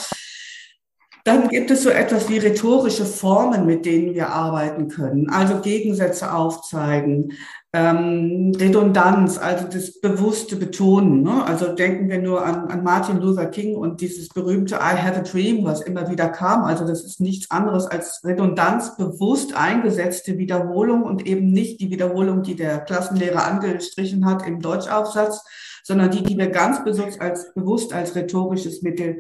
Dann 1.25 1.49
gibt 1.49 1.71
es 1.71 1.83
so 1.83 1.91
etwas 1.91 2.29
wie 2.29 2.39
rhetorische 2.39 3.05
Formen, 3.05 3.67
mit 3.67 3.85
denen 3.85 4.15
wir 4.15 4.31
arbeiten 4.31 4.89
können. 4.89 5.29
Also 5.29 5.61
Gegensätze 5.61 6.33
aufzeigen, 6.33 7.33
ähm, 7.73 8.53
Redundanz, 8.59 9.39
also 9.39 9.67
das 9.67 10.01
bewusste 10.01 10.57
Betonen. 10.57 11.23
Ne? 11.23 11.45
Also 11.45 11.73
denken 11.73 12.09
wir 12.09 12.21
nur 12.21 12.45
an, 12.45 12.69
an 12.69 12.83
Martin 12.83 13.21
Luther 13.21 13.47
King 13.47 13.77
und 13.77 14.01
dieses 14.01 14.29
berühmte 14.29 14.77
I 14.77 14.97
had 14.97 15.17
a 15.17 15.21
dream, 15.21 15.65
was 15.65 15.81
immer 15.81 16.11
wieder 16.11 16.29
kam. 16.29 16.65
Also 16.65 16.85
das 16.87 17.05
ist 17.05 17.21
nichts 17.21 17.51
anderes 17.51 17.87
als 17.87 18.23
Redundanz, 18.25 18.97
bewusst 18.97 19.55
eingesetzte 19.55 20.37
Wiederholung 20.37 21.03
und 21.03 21.27
eben 21.27 21.53
nicht 21.53 21.81
die 21.81 21.91
Wiederholung, 21.91 22.43
die 22.43 22.57
der 22.57 22.81
Klassenlehrer 22.81 23.45
angestrichen 23.45 24.27
hat 24.27 24.45
im 24.47 24.61
Deutschaufsatz, 24.61 25.45
sondern 25.85 26.11
die, 26.11 26.25
die 26.25 26.37
wir 26.37 26.49
ganz 26.49 26.83
bewusst 26.83 27.21
als, 27.21 27.55
bewusst 27.55 27.93
als 27.93 28.17
rhetorisches 28.17 28.83
Mittel 28.83 29.19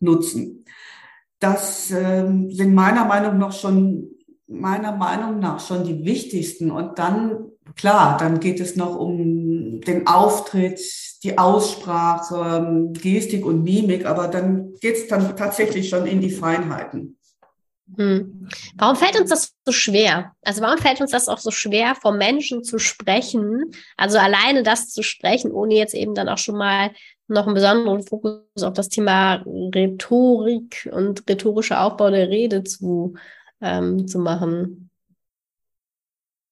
nutzen. 0.00 0.66
Das 1.38 1.90
ähm, 1.90 2.50
sind 2.50 2.74
meiner 2.74 3.04
Meinung 3.04 3.38
nach 3.38 3.52
schon 3.52 4.16
meiner 4.48 4.92
Meinung 4.92 5.38
nach 5.38 5.60
schon 5.60 5.84
die 5.84 6.04
wichtigsten. 6.04 6.70
Und 6.70 6.98
dann, 6.98 7.50
klar, 7.74 8.16
dann 8.16 8.40
geht 8.40 8.60
es 8.60 8.76
noch 8.76 8.96
um 8.96 9.80
den 9.80 10.06
Auftritt, 10.06 10.80
die 11.22 11.38
Aussprache, 11.38 12.90
Gestik 12.92 13.44
und 13.44 13.62
Mimik, 13.64 14.06
aber 14.06 14.28
dann 14.28 14.74
geht 14.80 14.96
es 14.96 15.08
dann 15.08 15.36
tatsächlich 15.36 15.88
schon 15.88 16.06
in 16.06 16.20
die 16.20 16.30
Feinheiten. 16.30 17.18
Hm. 17.96 18.48
Warum 18.76 18.96
fällt 18.96 19.18
uns 19.20 19.30
das 19.30 19.52
so 19.64 19.70
schwer? 19.70 20.32
Also 20.42 20.60
warum 20.60 20.78
fällt 20.78 21.00
uns 21.00 21.12
das 21.12 21.28
auch 21.28 21.38
so 21.38 21.52
schwer, 21.52 21.94
vom 21.94 22.18
Menschen 22.18 22.64
zu 22.64 22.80
sprechen? 22.80 23.70
Also 23.96 24.18
alleine 24.18 24.64
das 24.64 24.88
zu 24.88 25.04
sprechen, 25.04 25.52
ohne 25.52 25.74
jetzt 25.74 25.94
eben 25.94 26.14
dann 26.14 26.28
auch 26.28 26.38
schon 26.38 26.56
mal 26.56 26.90
noch 27.28 27.46
einen 27.46 27.54
besonderen 27.54 28.02
Fokus 28.02 28.62
auf 28.62 28.74
das 28.74 28.88
Thema 28.88 29.42
Rhetorik 29.44 30.88
und 30.92 31.28
rhetorischer 31.28 31.82
Aufbau 31.82 32.10
der 32.10 32.28
Rede 32.28 32.64
zu, 32.64 33.14
ähm, 33.60 34.06
zu 34.06 34.18
machen? 34.18 34.90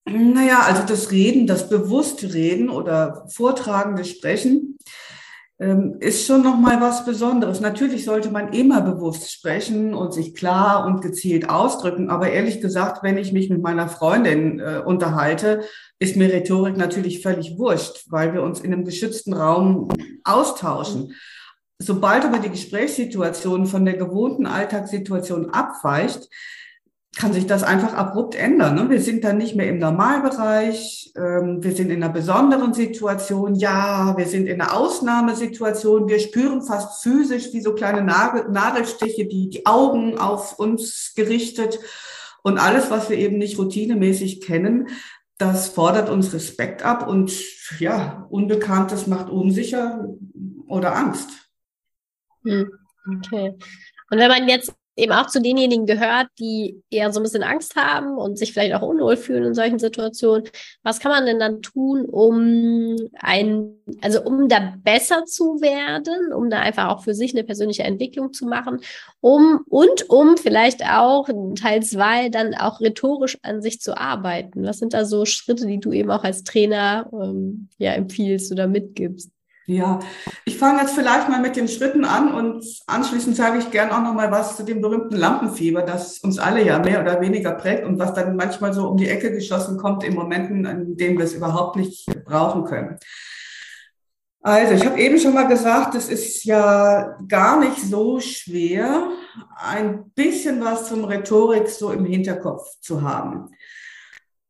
Naja, 0.07 0.61
also 0.61 0.83
das 0.87 1.11
Reden, 1.11 1.47
das 1.47 1.69
bewusste 1.69 2.35
Reden 2.35 2.69
oder 2.69 3.27
vortragende 3.29 4.05
Sprechen 4.05 4.77
ist 5.59 6.27
schon 6.27 6.43
nochmal 6.43 6.81
was 6.81 7.05
Besonderes. 7.05 7.61
Natürlich 7.61 8.05
sollte 8.05 8.31
man 8.31 8.53
immer 8.53 8.81
bewusst 8.81 9.31
sprechen 9.31 9.95
und 9.95 10.13
sich 10.13 10.35
klar 10.35 10.85
und 10.85 11.01
gezielt 11.01 11.49
ausdrücken. 11.49 12.11
Aber 12.11 12.29
ehrlich 12.29 12.61
gesagt, 12.61 13.05
wenn 13.05 13.19
ich 13.19 13.33
mich 13.33 13.51
mit 13.51 13.63
meiner 13.63 13.89
Freundin 13.89 14.59
äh, 14.59 14.83
unterhalte, 14.85 15.63
ist 16.01 16.17
mir 16.17 16.33
Rhetorik 16.33 16.77
natürlich 16.77 17.23
völlig 17.23 17.57
wurscht, 17.57 18.07
weil 18.09 18.35
wir 18.35 18.43
uns 18.43 18.61
in 18.61 18.73
einem 18.73 18.85
geschützten 18.85 19.33
Raum 19.33 19.89
austauschen. 20.25 21.15
Sobald 21.79 22.25
aber 22.25 22.39
die 22.39 22.51
Gesprächssituation 22.51 23.67
von 23.67 23.85
der 23.85 23.97
gewohnten 23.97 24.47
Alltagssituation 24.47 25.51
abweicht, 25.51 26.29
kann 27.17 27.33
sich 27.33 27.47
das 27.47 27.63
einfach 27.63 27.95
abrupt 27.95 28.35
ändern. 28.35 28.75
Ne? 28.75 28.91
Wir 28.91 29.01
sind 29.01 29.25
dann 29.25 29.39
nicht 29.39 29.55
mehr 29.55 29.69
im 29.69 29.79
Normalbereich, 29.79 31.13
ähm, 31.17 31.63
wir 31.63 31.75
sind 31.75 31.91
in 31.91 32.03
einer 32.03 32.13
besonderen 32.13 32.75
Situation, 32.75 33.55
ja, 33.55 34.17
wir 34.17 34.27
sind 34.27 34.47
in 34.47 34.61
einer 34.61 34.77
Ausnahmesituation, 34.77 36.09
wir 36.09 36.19
spüren 36.19 36.63
fast 36.63 37.03
physisch 37.03 37.53
wie 37.53 37.61
so 37.61 37.75
kleine 37.75 38.03
Nagel 38.03 38.51
Nadelstiche, 38.51 39.27
die, 39.27 39.49
die 39.49 39.67
Augen 39.67 40.19
auf 40.19 40.59
uns 40.59 41.13
gerichtet 41.15 41.79
und 42.43 42.59
alles, 42.59 42.91
was 42.91 43.11
wir 43.11 43.17
eben 43.17 43.39
nicht 43.39 43.59
routinemäßig 43.59 44.41
kennen, 44.41 44.89
das 45.39 45.69
fordert 45.69 46.11
uns 46.11 46.33
Respekt 46.33 46.85
ab 46.85 47.09
und 47.09 47.33
ja, 47.79 48.27
Unbekanntes 48.31 49.07
macht 49.07 49.31
unsicher 49.31 50.09
oder 50.67 50.95
Angst. 50.95 51.31
Hm, 52.45 52.71
okay. 53.19 53.55
Und 54.11 54.19
wenn 54.19 54.29
man 54.29 54.49
jetzt 54.49 54.75
eben 54.97 55.13
auch 55.13 55.27
zu 55.27 55.41
denjenigen 55.41 55.87
gehört, 55.87 56.29
die 56.39 56.83
eher 56.91 57.13
so 57.13 57.21
ein 57.21 57.25
bisschen 57.25 57.43
Angst 57.43 57.77
haben 57.77 58.17
und 58.17 58.39
sich 58.39 58.53
vielleicht 58.53 58.75
auch 58.75 58.83
unwohl 58.83 59.17
fühlen 59.17 59.45
in 59.45 59.55
solchen 59.55 59.79
Situationen. 59.79 60.49
Was 60.83 61.01
kann 61.01 61.11
man 61.11 61.27
denn 61.27 61.39
dann 61.39 61.63
tun, 61.63 62.05
um 62.05 62.97
ein, 63.15 63.77
also 64.01 64.23
um 64.23 64.49
da 64.49 64.75
besser 64.83 65.25
zu 65.25 65.61
werden, 65.61 66.33
um 66.33 66.51
da 66.51 66.61
einfach 66.61 66.89
auch 66.89 67.03
für 67.03 67.15
sich 67.15 67.35
eine 67.35 67.45
persönliche 67.45 67.83
Entwicklung 67.83 68.33
zu 68.33 68.47
machen, 68.47 68.81
um 69.21 69.61
und 69.69 70.09
um 70.11 70.37
vielleicht 70.37 70.85
auch 70.85 71.29
Teil 71.57 71.83
zwei 71.83 72.29
dann 72.29 72.55
auch 72.55 72.81
rhetorisch 72.81 73.39
an 73.43 73.63
sich 73.63 73.81
zu 73.81 73.97
arbeiten? 73.97 74.65
Was 74.65 74.79
sind 74.79 74.95
da 74.95 75.05
so 75.05 75.25
Schritte, 75.25 75.67
die 75.67 75.81
du 75.81 75.93
eben 75.93 76.11
auch 76.11 76.25
als 76.25 76.45
Trainer 76.45 77.11
ähm, 77.13 77.69
ja 77.79 77.93
empfiehlst 77.93 78.53
oder 78.53 78.69
mitgibst? 78.69 79.31
Ja, 79.67 79.99
ich 80.45 80.59
fange 80.59 80.83
jetzt 80.83 80.95
vielleicht 80.95 81.31
mal 81.31 81.41
mit 81.41 81.57
den 81.57 81.69
Schritten 81.69 82.05
an 82.05 82.35
und 82.35 82.67
anschließend 82.87 83.35
sage 83.35 83.59
ich 83.59 83.71
gern 83.71 83.91
auch 83.91 84.03
noch 84.03 84.13
mal 84.13 84.31
was 84.31 84.59
zu 84.59 84.63
dem 84.63 84.83
berühmten 84.83 85.17
Lampenfieber, 85.17 85.81
das 85.81 86.19
uns 86.19 86.39
alle 86.39 86.63
ja 86.63 86.79
mehr 86.79 87.01
oder 87.01 87.19
weniger 87.23 87.53
prägt 87.53 87.87
und 87.87 87.99
was 87.99 88.13
dann 88.13 88.37
manchmal 88.37 88.75
so 88.75 88.87
um 88.89 88.99
die 88.99 89.09
Ecke 89.09 89.33
geschossen 89.33 89.79
kommt 89.79 90.05
in 90.05 90.15
Momenten, 90.15 90.67
in 90.67 90.97
denen 90.99 91.17
wir 91.17 91.25
es 91.25 91.33
überhaupt 91.33 91.77
nicht 91.77 92.07
brauchen 92.27 92.65
können. 92.65 92.99
Also, 94.43 94.75
ich 94.75 94.85
habe 94.85 95.01
eben 95.01 95.19
schon 95.19 95.33
mal 95.33 95.49
gesagt, 95.49 95.95
es 95.95 96.11
ist 96.11 96.45
ja 96.45 97.17
gar 97.27 97.59
nicht 97.59 97.81
so 97.81 98.21
schwer, 98.21 99.09
ein 99.57 100.11
bisschen 100.11 100.63
was 100.63 100.89
zum 100.89 101.05
Rhetorik 101.05 101.67
so 101.67 101.91
im 101.91 102.05
Hinterkopf 102.05 102.79
zu 102.83 103.01
haben. 103.01 103.49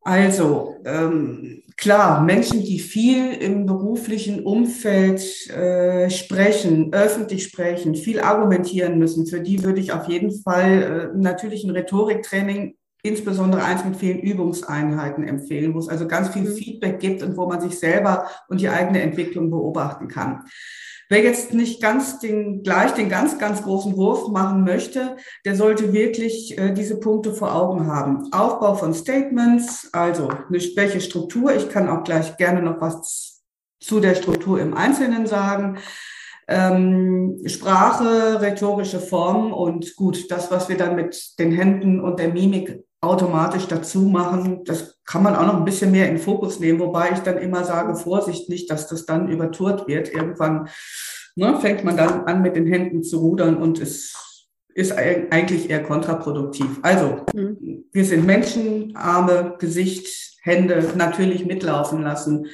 Also, 0.06 0.76
ähm, 0.84 1.62
klar, 1.78 2.22
Menschen, 2.22 2.62
die 2.62 2.78
viel 2.78 3.32
im 3.32 3.64
beruflichen 3.64 4.44
Umfeld 4.44 5.48
äh, 5.48 6.10
sprechen, 6.10 6.92
öffentlich 6.92 7.44
sprechen, 7.44 7.94
viel 7.94 8.20
argumentieren 8.20 8.98
müssen, 8.98 9.26
für 9.26 9.40
die 9.40 9.64
würde 9.64 9.80
ich 9.80 9.92
auf 9.92 10.06
jeden 10.06 10.30
Fall 10.42 11.10
äh, 11.14 11.18
natürlich 11.18 11.64
ein 11.64 11.70
Rhetoriktraining, 11.70 12.76
insbesondere 13.02 13.64
eins 13.64 13.82
mit 13.82 13.96
vielen 13.96 14.20
Übungseinheiten 14.20 15.26
empfehlen, 15.26 15.72
wo 15.72 15.78
es 15.78 15.88
also 15.88 16.06
ganz 16.06 16.28
viel 16.28 16.42
mhm. 16.42 16.54
Feedback 16.54 17.00
gibt 17.00 17.22
und 17.22 17.38
wo 17.38 17.46
man 17.46 17.62
sich 17.62 17.78
selber 17.78 18.28
und 18.48 18.60
die 18.60 18.68
eigene 18.68 19.00
Entwicklung 19.00 19.50
beobachten 19.50 20.08
kann. 20.08 20.44
Wer 21.08 21.22
jetzt 21.22 21.52
nicht 21.52 21.82
ganz 21.82 22.18
den, 22.18 22.62
gleich 22.62 22.92
den 22.92 23.08
ganz, 23.08 23.38
ganz 23.38 23.62
großen 23.62 23.96
Wurf 23.96 24.28
machen 24.28 24.64
möchte, 24.64 25.16
der 25.44 25.54
sollte 25.54 25.92
wirklich 25.92 26.58
äh, 26.58 26.72
diese 26.72 26.98
Punkte 26.98 27.34
vor 27.34 27.54
Augen 27.54 27.86
haben. 27.86 28.32
Aufbau 28.32 28.74
von 28.74 28.94
Statements, 28.94 29.90
also 29.92 30.28
eine 30.28 30.58
welche 30.76 31.00
Struktur. 31.00 31.54
Ich 31.54 31.68
kann 31.68 31.88
auch 31.88 32.04
gleich 32.04 32.36
gerne 32.36 32.62
noch 32.62 32.80
was 32.80 33.42
zu 33.80 34.00
der 34.00 34.14
Struktur 34.14 34.60
im 34.60 34.74
Einzelnen 34.74 35.26
sagen. 35.26 35.78
Ähm, 36.46 37.40
Sprache, 37.46 38.40
rhetorische 38.40 39.00
Form 39.00 39.52
und 39.52 39.96
gut, 39.96 40.30
das, 40.30 40.50
was 40.50 40.68
wir 40.68 40.76
dann 40.76 40.94
mit 40.94 41.38
den 41.38 41.52
Händen 41.52 42.00
und 42.00 42.18
der 42.18 42.28
Mimik 42.28 42.82
automatisch 43.04 43.66
dazu 43.66 44.02
machen, 44.02 44.64
das 44.64 44.98
kann 45.04 45.22
man 45.22 45.36
auch 45.36 45.46
noch 45.46 45.56
ein 45.56 45.64
bisschen 45.64 45.92
mehr 45.92 46.08
in 46.08 46.18
Fokus 46.18 46.60
nehmen, 46.60 46.80
wobei 46.80 47.10
ich 47.12 47.18
dann 47.20 47.38
immer 47.38 47.64
sage, 47.64 47.94
Vorsicht 47.94 48.48
nicht, 48.48 48.70
dass 48.70 48.88
das 48.88 49.06
dann 49.06 49.28
übertourt 49.28 49.86
wird. 49.86 50.12
Irgendwann 50.12 50.68
ne, 51.36 51.58
fängt 51.60 51.84
man 51.84 51.96
dann 51.96 52.24
an, 52.26 52.42
mit 52.42 52.56
den 52.56 52.66
Händen 52.66 53.02
zu 53.02 53.18
rudern 53.18 53.56
und 53.56 53.80
es 53.80 54.14
ist 54.74 54.92
eigentlich 54.92 55.70
eher 55.70 55.82
kontraproduktiv. 55.82 56.66
Also, 56.82 57.24
mhm. 57.32 57.84
wir 57.92 58.04
sind 58.04 58.26
Menschen, 58.26 58.96
Arme, 58.96 59.56
Gesicht, 59.58 60.08
Hände 60.42 60.92
natürlich 60.96 61.46
mitlaufen 61.46 62.02
lassen, 62.02 62.46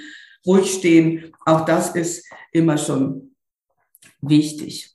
ruhig 0.46 0.72
stehen. 0.72 1.32
Auch 1.46 1.64
das 1.64 1.94
ist 1.94 2.26
immer 2.52 2.76
schon 2.76 3.34
wichtig. 4.20 4.94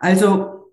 Also, 0.00 0.65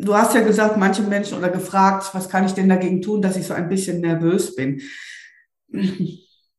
du 0.00 0.14
hast 0.14 0.34
ja 0.34 0.40
gesagt, 0.40 0.76
manche 0.76 1.02
Menschen 1.02 1.38
oder 1.38 1.48
gefragt, 1.48 2.10
was 2.12 2.28
kann 2.28 2.44
ich 2.44 2.52
denn 2.52 2.68
dagegen 2.68 3.02
tun, 3.02 3.22
dass 3.22 3.36
ich 3.36 3.46
so 3.46 3.54
ein 3.54 3.68
bisschen 3.68 4.00
nervös 4.00 4.54
bin? 4.54 4.80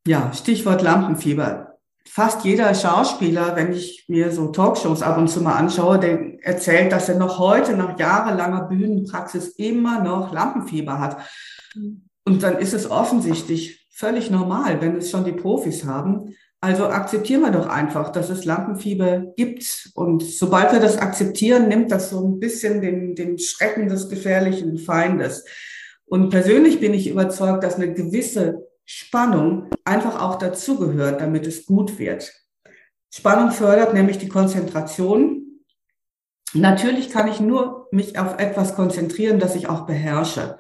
Ja, 0.07 0.31
Stichwort 0.33 0.81
Lampenfieber. 0.81 1.77
Fast 2.07 2.43
jeder 2.43 2.73
Schauspieler, 2.73 3.55
wenn 3.55 3.71
ich 3.71 4.05
mir 4.07 4.31
so 4.31 4.47
Talkshows 4.47 5.01
ab 5.01 5.17
und 5.17 5.29
zu 5.29 5.41
mal 5.41 5.53
anschaue, 5.53 5.99
der 5.99 6.43
erzählt, 6.43 6.91
dass 6.91 7.07
er 7.07 7.17
noch 7.17 7.39
heute 7.39 7.77
nach 7.77 7.97
jahrelanger 7.97 8.63
Bühnenpraxis 8.63 9.49
immer 9.49 10.03
noch 10.03 10.33
Lampenfieber 10.33 10.99
hat. 10.99 11.17
Und 12.25 12.43
dann 12.43 12.57
ist 12.57 12.73
es 12.73 12.89
offensichtlich 12.89 13.87
völlig 13.91 14.31
normal, 14.31 14.81
wenn 14.81 14.97
es 14.97 15.11
schon 15.11 15.23
die 15.23 15.31
Profis 15.31 15.85
haben. 15.85 16.35
Also 16.63 16.85
akzeptieren 16.85 17.41
wir 17.41 17.49
doch 17.49 17.67
einfach, 17.67 18.11
dass 18.11 18.29
es 18.29 18.45
Lampenfieber 18.45 19.33
gibt. 19.35 19.89
Und 19.95 20.21
sobald 20.21 20.71
wir 20.71 20.79
das 20.79 20.99
akzeptieren, 20.99 21.67
nimmt 21.67 21.91
das 21.91 22.11
so 22.11 22.23
ein 22.23 22.39
bisschen 22.39 22.81
den, 22.81 23.15
den 23.15 23.39
Schrecken 23.39 23.89
des 23.89 24.09
gefährlichen 24.09 24.77
Feindes. 24.77 25.43
Und 26.05 26.29
persönlich 26.29 26.79
bin 26.79 26.93
ich 26.93 27.09
überzeugt, 27.09 27.63
dass 27.63 27.75
eine 27.75 27.93
gewisse 27.93 28.67
Spannung 28.85 29.69
einfach 29.85 30.21
auch 30.21 30.37
dazugehört, 30.37 31.19
damit 31.19 31.47
es 31.47 31.65
gut 31.65 31.97
wird. 31.97 32.31
Spannung 33.11 33.51
fördert 33.51 33.95
nämlich 33.95 34.19
die 34.19 34.29
Konzentration. 34.29 35.63
Natürlich 36.53 37.09
kann 37.09 37.27
ich 37.27 37.39
nur 37.39 37.87
mich 37.91 38.19
auf 38.19 38.37
etwas 38.37 38.75
konzentrieren, 38.75 39.39
das 39.39 39.55
ich 39.55 39.67
auch 39.67 39.87
beherrsche. 39.87 40.59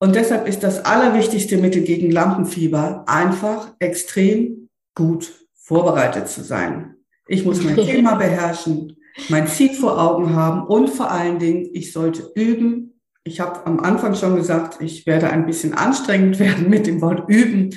Und 0.00 0.16
deshalb 0.16 0.48
ist 0.48 0.64
das 0.64 0.84
allerwichtigste 0.84 1.58
Mittel 1.58 1.82
gegen 1.82 2.10
Lampenfieber 2.10 3.04
einfach 3.06 3.72
extrem 3.78 4.65
gut 4.96 5.32
vorbereitet 5.54 6.28
zu 6.28 6.42
sein. 6.42 6.96
Ich 7.28 7.44
muss 7.44 7.62
mein 7.62 7.76
Thema 7.86 8.16
beherrschen, 8.16 8.96
mein 9.28 9.46
Ziel 9.46 9.72
vor 9.72 10.00
Augen 10.02 10.34
haben 10.34 10.66
und 10.66 10.90
vor 10.90 11.12
allen 11.12 11.38
Dingen, 11.38 11.68
ich 11.72 11.92
sollte 11.92 12.32
üben, 12.34 13.00
ich 13.22 13.40
habe 13.40 13.64
am 13.66 13.80
Anfang 13.80 14.14
schon 14.14 14.36
gesagt, 14.36 14.80
ich 14.80 15.06
werde 15.06 15.30
ein 15.30 15.46
bisschen 15.46 15.74
anstrengend 15.74 16.38
werden 16.40 16.68
mit 16.68 16.88
dem 16.88 17.00
Wort 17.00 17.28
üben. 17.28 17.70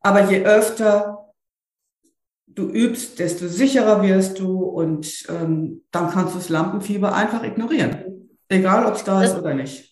Aber 0.00 0.30
je 0.30 0.42
öfter 0.44 1.32
du 2.46 2.68
übst, 2.68 3.18
desto 3.18 3.46
sicherer 3.46 4.02
wirst 4.02 4.38
du 4.38 4.62
und 4.62 5.24
ähm, 5.28 5.82
dann 5.90 6.10
kannst 6.10 6.34
du 6.34 6.38
das 6.38 6.48
Lampenfieber 6.48 7.14
einfach 7.14 7.44
ignorieren. 7.44 8.28
Egal, 8.48 8.86
ob 8.86 8.94
es 8.94 9.04
da 9.04 9.20
das, 9.20 9.32
ist 9.32 9.38
oder 9.38 9.54
nicht. 9.54 9.89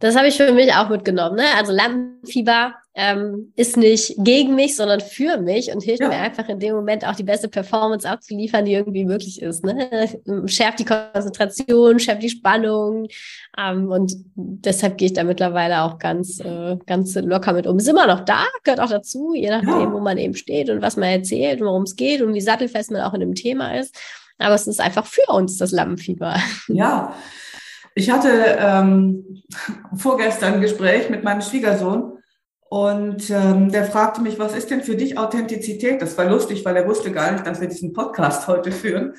Das 0.00 0.16
habe 0.16 0.28
ich 0.28 0.36
für 0.36 0.52
mich 0.52 0.72
auch 0.74 0.88
mitgenommen. 0.88 1.36
Ne? 1.36 1.44
Also 1.56 1.72
Lampenfieber 1.72 2.74
ähm, 2.96 3.52
ist 3.56 3.76
nicht 3.76 4.14
gegen 4.18 4.54
mich, 4.54 4.76
sondern 4.76 5.00
für 5.00 5.38
mich 5.38 5.72
und 5.72 5.82
hilft 5.82 6.00
ja. 6.00 6.08
mir 6.08 6.16
einfach 6.16 6.48
in 6.48 6.60
dem 6.60 6.74
Moment 6.74 7.04
auch 7.06 7.16
die 7.16 7.24
beste 7.24 7.48
Performance 7.48 8.08
abzuliefern, 8.08 8.64
die 8.64 8.72
irgendwie 8.72 9.04
möglich 9.04 9.42
ist. 9.42 9.64
Ne? 9.64 10.08
Schärft 10.46 10.78
die 10.78 10.84
Konzentration, 10.84 11.98
schärft 11.98 12.22
die 12.22 12.30
Spannung 12.30 13.08
ähm, 13.58 13.90
und 13.90 14.14
deshalb 14.36 14.98
gehe 14.98 15.06
ich 15.06 15.12
da 15.12 15.24
mittlerweile 15.24 15.82
auch 15.82 15.98
ganz, 15.98 16.38
äh, 16.40 16.76
ganz 16.86 17.14
locker 17.16 17.52
mit 17.52 17.66
um. 17.66 17.78
Ist 17.78 17.88
immer 17.88 18.06
noch 18.06 18.20
da, 18.20 18.44
gehört 18.62 18.80
auch 18.80 18.90
dazu, 18.90 19.34
je 19.34 19.50
nachdem, 19.50 19.68
ja. 19.68 19.92
wo 19.92 19.98
man 19.98 20.18
eben 20.18 20.34
steht 20.34 20.70
und 20.70 20.80
was 20.80 20.96
man 20.96 21.08
erzählt 21.08 21.60
und 21.60 21.66
worum 21.66 21.82
es 21.82 21.96
geht 21.96 22.22
und 22.22 22.34
wie 22.34 22.40
sattelfest 22.40 22.92
man 22.92 23.02
auch 23.02 23.14
in 23.14 23.20
dem 23.20 23.34
Thema 23.34 23.76
ist. 23.76 23.96
Aber 24.38 24.54
es 24.54 24.66
ist 24.66 24.80
einfach 24.80 25.06
für 25.06 25.32
uns 25.32 25.58
das 25.58 25.72
Lampenfieber. 25.72 26.36
Ja. 26.68 27.14
Ich 27.94 28.10
hatte 28.10 28.30
ähm, 28.58 29.42
vorgestern 29.96 30.54
ein 30.54 30.60
Gespräch 30.60 31.10
mit 31.10 31.24
meinem 31.24 31.42
Schwiegersohn 31.42 32.18
und 32.68 33.30
ähm, 33.30 33.70
der 33.70 33.84
fragte 33.84 34.20
mich, 34.20 34.38
was 34.38 34.56
ist 34.56 34.70
denn 34.70 34.82
für 34.82 34.96
dich 34.96 35.16
Authentizität? 35.16 36.02
Das 36.02 36.18
war 36.18 36.24
lustig, 36.24 36.64
weil 36.64 36.76
er 36.76 36.88
wusste 36.88 37.12
gar 37.12 37.30
nicht, 37.30 37.46
dass 37.46 37.60
wir 37.60 37.68
diesen 37.68 37.92
Podcast 37.92 38.48
heute 38.48 38.72
führen. 38.72 39.14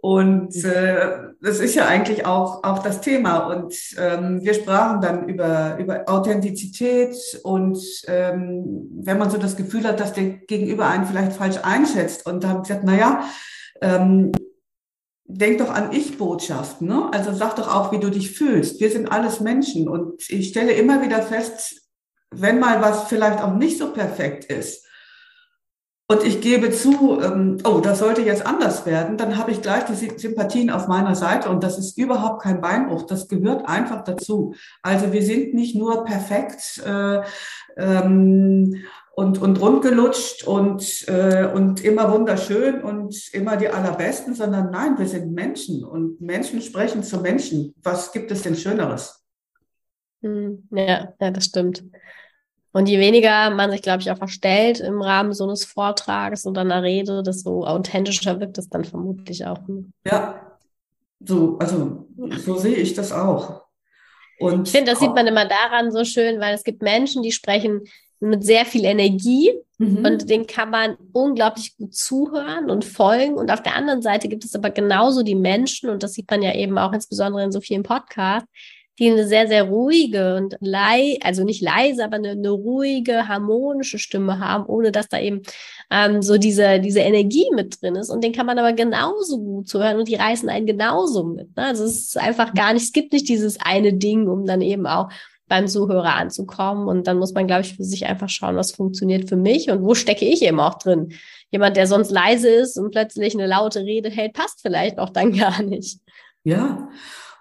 Und 0.00 0.54
äh, 0.64 1.18
das 1.42 1.58
ist 1.58 1.74
ja 1.74 1.86
eigentlich 1.86 2.24
auch, 2.24 2.62
auch 2.64 2.78
das 2.78 3.00
Thema. 3.00 3.48
Und 3.48 3.74
ähm, 3.98 4.40
wir 4.40 4.54
sprachen 4.54 5.00
dann 5.00 5.28
über, 5.28 5.76
über 5.78 6.04
Authentizität 6.06 7.14
und 7.42 7.78
ähm, 8.06 8.88
wenn 9.02 9.18
man 9.18 9.30
so 9.30 9.36
das 9.36 9.56
Gefühl 9.56 9.84
hat, 9.84 10.00
dass 10.00 10.12
der 10.12 10.24
Gegenüber 10.24 10.88
einen 10.88 11.06
vielleicht 11.06 11.32
falsch 11.32 11.58
einschätzt. 11.62 12.24
Und 12.24 12.44
da 12.44 12.48
habe 12.48 12.60
ich 12.62 12.68
gesagt, 12.68 12.84
na 12.86 12.96
ja, 12.96 13.24
ähm, 13.82 14.32
denk 15.28 15.58
doch 15.58 15.70
an 15.70 15.92
Ich-Botschaften. 15.92 16.88
Ne? 16.88 17.08
Also 17.12 17.32
sag 17.32 17.56
doch 17.56 17.74
auch, 17.74 17.92
wie 17.92 18.00
du 18.00 18.10
dich 18.10 18.32
fühlst. 18.32 18.80
Wir 18.80 18.90
sind 18.90 19.10
alles 19.10 19.40
Menschen. 19.40 19.88
Und 19.88 20.28
ich 20.30 20.48
stelle 20.48 20.72
immer 20.72 21.02
wieder 21.02 21.22
fest, 21.22 21.82
wenn 22.30 22.58
mal 22.58 22.80
was 22.80 23.04
vielleicht 23.04 23.42
auch 23.42 23.54
nicht 23.54 23.78
so 23.78 23.92
perfekt 23.92 24.44
ist 24.46 24.86
und 26.08 26.24
ich 26.24 26.40
gebe 26.40 26.70
zu, 26.70 27.20
ähm, 27.20 27.58
oh, 27.64 27.80
das 27.80 27.98
sollte 27.98 28.22
jetzt 28.22 28.46
anders 28.46 28.86
werden, 28.86 29.16
dann 29.16 29.36
habe 29.36 29.50
ich 29.50 29.60
gleich 29.60 29.84
die 29.86 29.94
Sympathien 30.16 30.70
auf 30.70 30.86
meiner 30.86 31.16
Seite 31.16 31.50
und 31.50 31.64
das 31.64 31.78
ist 31.78 31.98
überhaupt 31.98 32.42
kein 32.42 32.60
Beinbruch, 32.60 33.02
das 33.06 33.26
gehört 33.26 33.68
einfach 33.68 34.04
dazu. 34.04 34.54
Also 34.82 35.12
wir 35.12 35.22
sind 35.22 35.54
nicht 35.54 35.74
nur 35.74 36.04
perfekt 36.04 36.80
äh, 36.86 37.22
ähm, 37.76 38.84
und, 39.16 39.38
und 39.38 39.58
rundgelutscht 39.62 40.44
und, 40.44 41.08
äh, 41.08 41.46
und 41.46 41.82
immer 41.82 42.12
wunderschön 42.12 42.82
und 42.82 43.32
immer 43.32 43.56
die 43.56 43.70
allerbesten, 43.70 44.34
sondern 44.34 44.70
nein, 44.70 44.98
wir 44.98 45.08
sind 45.08 45.32
Menschen 45.32 45.84
und 45.84 46.20
Menschen 46.20 46.60
sprechen 46.60 47.02
zu 47.02 47.20
Menschen. 47.20 47.74
Was 47.82 48.12
gibt 48.12 48.30
es 48.30 48.42
denn 48.42 48.54
Schöneres? 48.54 49.24
Hm, 50.20 50.68
ja, 50.70 51.14
ja, 51.18 51.30
das 51.30 51.46
stimmt. 51.46 51.82
Und 52.72 52.90
je 52.90 52.98
weniger 52.98 53.48
man 53.48 53.70
sich, 53.70 53.80
glaube 53.80 54.02
ich, 54.02 54.10
auch 54.10 54.18
verstellt 54.18 54.80
im 54.80 55.00
Rahmen 55.00 55.32
so 55.32 55.44
eines 55.44 55.64
Vortrages 55.64 56.44
oder 56.44 56.60
einer 56.60 56.82
Rede, 56.82 57.22
desto 57.22 57.64
authentischer 57.64 58.38
wirkt 58.38 58.58
es 58.58 58.68
dann 58.68 58.84
vermutlich 58.84 59.46
auch. 59.46 59.60
Ja, 60.04 60.58
so, 61.20 61.56
also 61.58 62.06
so 62.44 62.56
sehe 62.56 62.76
ich 62.76 62.92
das 62.92 63.12
auch. 63.12 63.62
Und 64.38 64.68
ich 64.68 64.72
finde, 64.72 64.90
das 64.90 65.00
sieht 65.00 65.14
man 65.14 65.26
immer 65.26 65.48
daran 65.48 65.90
so 65.90 66.04
schön, 66.04 66.38
weil 66.38 66.54
es 66.54 66.64
gibt 66.64 66.82
Menschen, 66.82 67.22
die 67.22 67.32
sprechen 67.32 67.80
mit 68.20 68.44
sehr 68.44 68.64
viel 68.64 68.84
Energie 68.84 69.52
mhm. 69.78 70.04
und 70.04 70.30
denen 70.30 70.46
kann 70.46 70.70
man 70.70 70.96
unglaublich 71.12 71.76
gut 71.76 71.94
zuhören 71.94 72.70
und 72.70 72.84
folgen. 72.84 73.34
Und 73.34 73.50
auf 73.50 73.62
der 73.62 73.74
anderen 73.74 74.02
Seite 74.02 74.28
gibt 74.28 74.44
es 74.44 74.54
aber 74.54 74.70
genauso 74.70 75.22
die 75.22 75.34
Menschen, 75.34 75.90
und 75.90 76.02
das 76.02 76.14
sieht 76.14 76.30
man 76.30 76.42
ja 76.42 76.54
eben 76.54 76.78
auch 76.78 76.92
insbesondere 76.92 77.44
in 77.44 77.52
so 77.52 77.60
vielen 77.60 77.82
Podcasts, 77.82 78.48
die 78.98 79.10
eine 79.10 79.26
sehr, 79.26 79.46
sehr 79.46 79.64
ruhige 79.64 80.36
und 80.36 80.56
lei, 80.60 81.18
also 81.22 81.44
nicht 81.44 81.60
leise, 81.60 82.04
aber 82.04 82.16
eine, 82.16 82.30
eine 82.30 82.50
ruhige, 82.50 83.28
harmonische 83.28 83.98
Stimme 83.98 84.38
haben, 84.38 84.64
ohne 84.66 84.90
dass 84.90 85.08
da 85.08 85.20
eben 85.20 85.42
ähm, 85.90 86.22
so 86.22 86.38
diese, 86.38 86.80
diese 86.80 87.00
Energie 87.00 87.46
mit 87.54 87.82
drin 87.82 87.96
ist. 87.96 88.08
Und 88.08 88.24
den 88.24 88.32
kann 88.32 88.46
man 88.46 88.58
aber 88.58 88.72
genauso 88.72 89.38
gut 89.38 89.68
zuhören 89.68 89.98
und 89.98 90.08
die 90.08 90.14
reißen 90.14 90.48
einen 90.48 90.66
genauso 90.66 91.24
mit. 91.24 91.54
Ne? 91.56 91.66
Also 91.66 91.84
es 91.84 92.08
ist 92.08 92.18
einfach 92.18 92.54
gar 92.54 92.72
nicht, 92.72 92.84
es 92.84 92.92
gibt 92.92 93.12
nicht 93.12 93.28
dieses 93.28 93.60
eine 93.60 93.92
Ding, 93.92 94.28
um 94.28 94.46
dann 94.46 94.62
eben 94.62 94.86
auch 94.86 95.10
beim 95.48 95.68
Zuhörer 95.68 96.14
anzukommen. 96.14 96.88
Und 96.88 97.06
dann 97.06 97.18
muss 97.18 97.32
man, 97.32 97.46
glaube 97.46 97.62
ich, 97.62 97.76
für 97.76 97.84
sich 97.84 98.06
einfach 98.06 98.28
schauen, 98.28 98.56
was 98.56 98.72
funktioniert 98.72 99.28
für 99.28 99.36
mich 99.36 99.70
und 99.70 99.82
wo 99.82 99.94
stecke 99.94 100.24
ich 100.24 100.42
eben 100.42 100.60
auch 100.60 100.78
drin. 100.78 101.12
Jemand, 101.50 101.76
der 101.76 101.86
sonst 101.86 102.10
leise 102.10 102.48
ist 102.48 102.78
und 102.78 102.90
plötzlich 102.90 103.34
eine 103.34 103.46
laute 103.46 103.80
Rede 103.80 104.10
hält, 104.10 104.32
passt 104.34 104.60
vielleicht 104.62 104.98
auch 104.98 105.10
dann 105.10 105.32
gar 105.36 105.62
nicht. 105.62 106.00
Ja. 106.44 106.88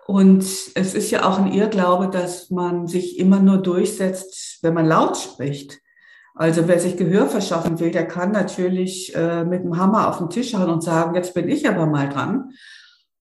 Und 0.07 0.43
es 0.43 0.93
ist 0.93 1.09
ja 1.09 1.27
auch 1.27 1.39
ein 1.39 1.51
Irrglaube, 1.51 2.09
dass 2.09 2.51
man 2.51 2.85
sich 2.85 3.17
immer 3.17 3.39
nur 3.39 3.57
durchsetzt, 3.57 4.59
wenn 4.61 4.75
man 4.75 4.85
laut 4.85 5.17
spricht. 5.17 5.79
Also 6.35 6.67
wer 6.67 6.79
sich 6.79 6.97
Gehör 6.97 7.27
verschaffen 7.27 7.79
will, 7.79 7.91
der 7.91 8.07
kann 8.07 8.31
natürlich 8.31 9.15
äh, 9.15 9.45
mit 9.45 9.63
dem 9.63 9.77
Hammer 9.77 10.09
auf 10.09 10.17
den 10.17 10.29
Tisch 10.29 10.53
hauen 10.53 10.69
und 10.69 10.83
sagen, 10.83 11.15
jetzt 11.15 11.33
bin 11.33 11.47
ich 11.47 11.67
aber 11.67 11.85
mal 11.87 12.09
dran. 12.09 12.51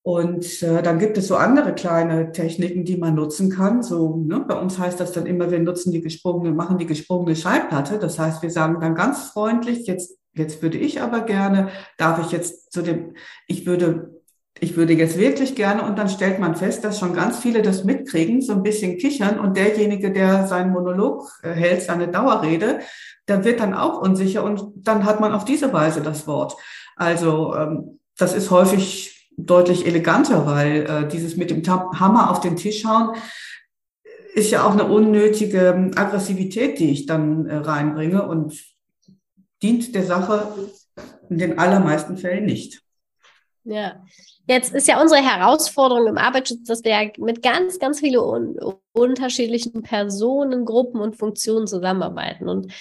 Und 0.07 0.62
äh, 0.62 0.83
dann 0.83 0.99
gibt 0.99 1.17
es 1.17 1.29
so 1.29 1.37
andere 1.37 1.75
kleine 1.75 2.31
Techniken, 2.31 2.85
die 2.85 2.99
man 2.99 3.14
nutzen 3.14 3.49
kann. 3.49 3.83
So, 3.83 4.19
ne, 4.19 4.45
bei 4.47 4.55
uns 4.55 4.79
heißt 4.79 5.01
das 5.01 5.12
dann 5.12 5.25
immer, 5.25 5.51
wir 5.51 5.59
nutzen 5.61 5.93
die 5.93 6.03
gesprungene, 6.03 6.55
machen 6.55 6.77
die 6.77 6.85
gesprungene 6.85 7.35
Schallplatte. 7.35 7.99
Das 7.99 8.19
heißt, 8.19 8.43
wir 8.43 8.51
sagen 8.51 8.81
dann 8.81 8.95
ganz 8.95 9.31
freundlich, 9.31 9.87
jetzt, 9.87 10.19
jetzt 10.35 10.61
würde 10.61 10.77
ich 10.77 11.01
aber 11.01 11.23
gerne, 11.23 11.71
darf 11.97 12.21
ich 12.21 12.33
jetzt 12.33 12.71
zu 12.71 12.83
dem, 12.83 13.14
ich 13.47 13.64
würde 13.64 14.11
ich 14.61 14.77
würde 14.77 14.93
jetzt 14.93 15.19
wirklich 15.19 15.57
gerne, 15.57 15.83
und 15.83 15.99
dann 15.99 16.09
stellt 16.09 16.38
man 16.38 16.55
fest, 16.55 16.85
dass 16.85 16.99
schon 16.99 17.12
ganz 17.12 17.38
viele 17.38 17.61
das 17.61 17.83
mitkriegen, 17.83 18.40
so 18.40 18.53
ein 18.53 18.62
bisschen 18.62 18.99
kichern 18.99 19.40
und 19.40 19.57
derjenige, 19.57 20.12
der 20.12 20.47
seinen 20.47 20.71
Monolog 20.71 21.29
äh, 21.43 21.51
hält, 21.51 21.83
seine 21.83 22.09
Dauerrede, 22.09 22.79
der 23.27 23.45
wird 23.45 23.59
dann 23.59 23.75
auch 23.75 24.01
unsicher 24.01 24.45
und 24.45 24.62
dann 24.77 25.05
hat 25.05 25.19
man 25.21 25.33
auf 25.33 25.45
diese 25.45 25.73
Weise 25.73 26.03
das 26.03 26.27
Wort. 26.27 26.55
Also 26.95 27.55
ähm, 27.57 27.99
das 28.17 28.35
ist 28.35 28.51
häufig 28.51 29.13
deutlich 29.37 29.87
eleganter, 29.87 30.47
weil 30.47 30.87
äh, 30.87 31.09
dieses 31.09 31.37
mit 31.37 31.51
dem 31.51 31.62
Hammer 31.66 32.31
auf 32.31 32.40
den 32.40 32.57
Tisch 32.57 32.85
hauen 32.85 33.16
ist 34.35 34.51
ja 34.51 34.66
auch 34.66 34.73
eine 34.73 34.85
unnötige 34.85 35.68
ähm, 35.68 35.92
Aggressivität, 35.94 36.79
die 36.79 36.90
ich 36.90 37.07
dann 37.07 37.47
äh, 37.47 37.57
reinbringe 37.57 38.27
und 38.27 38.61
dient 39.62 39.94
der 39.94 40.05
Sache 40.05 40.49
in 41.31 41.38
den 41.38 41.59
allermeisten 41.59 42.16
Fällen 42.16 42.44
nicht. 42.44 42.83
Ja, 43.62 44.05
jetzt 44.47 44.75
ist 44.75 44.88
ja 44.88 45.01
unsere 45.01 45.23
Herausforderung 45.23 46.07
im 46.09 46.18
Arbeitsschutz, 46.18 46.64
dass 46.64 46.85
wir 46.85 47.12
mit 47.18 47.42
ganz, 47.42 47.79
ganz 47.79 48.01
vielen 48.01 48.18
un 48.18 48.59
unterschiedlichen 48.92 49.83
Personen, 49.83 50.64
Gruppen 50.64 51.01
und 51.01 51.16
Funktionen 51.16 51.66
zusammenarbeiten. 51.66 52.49
Und 52.49 52.73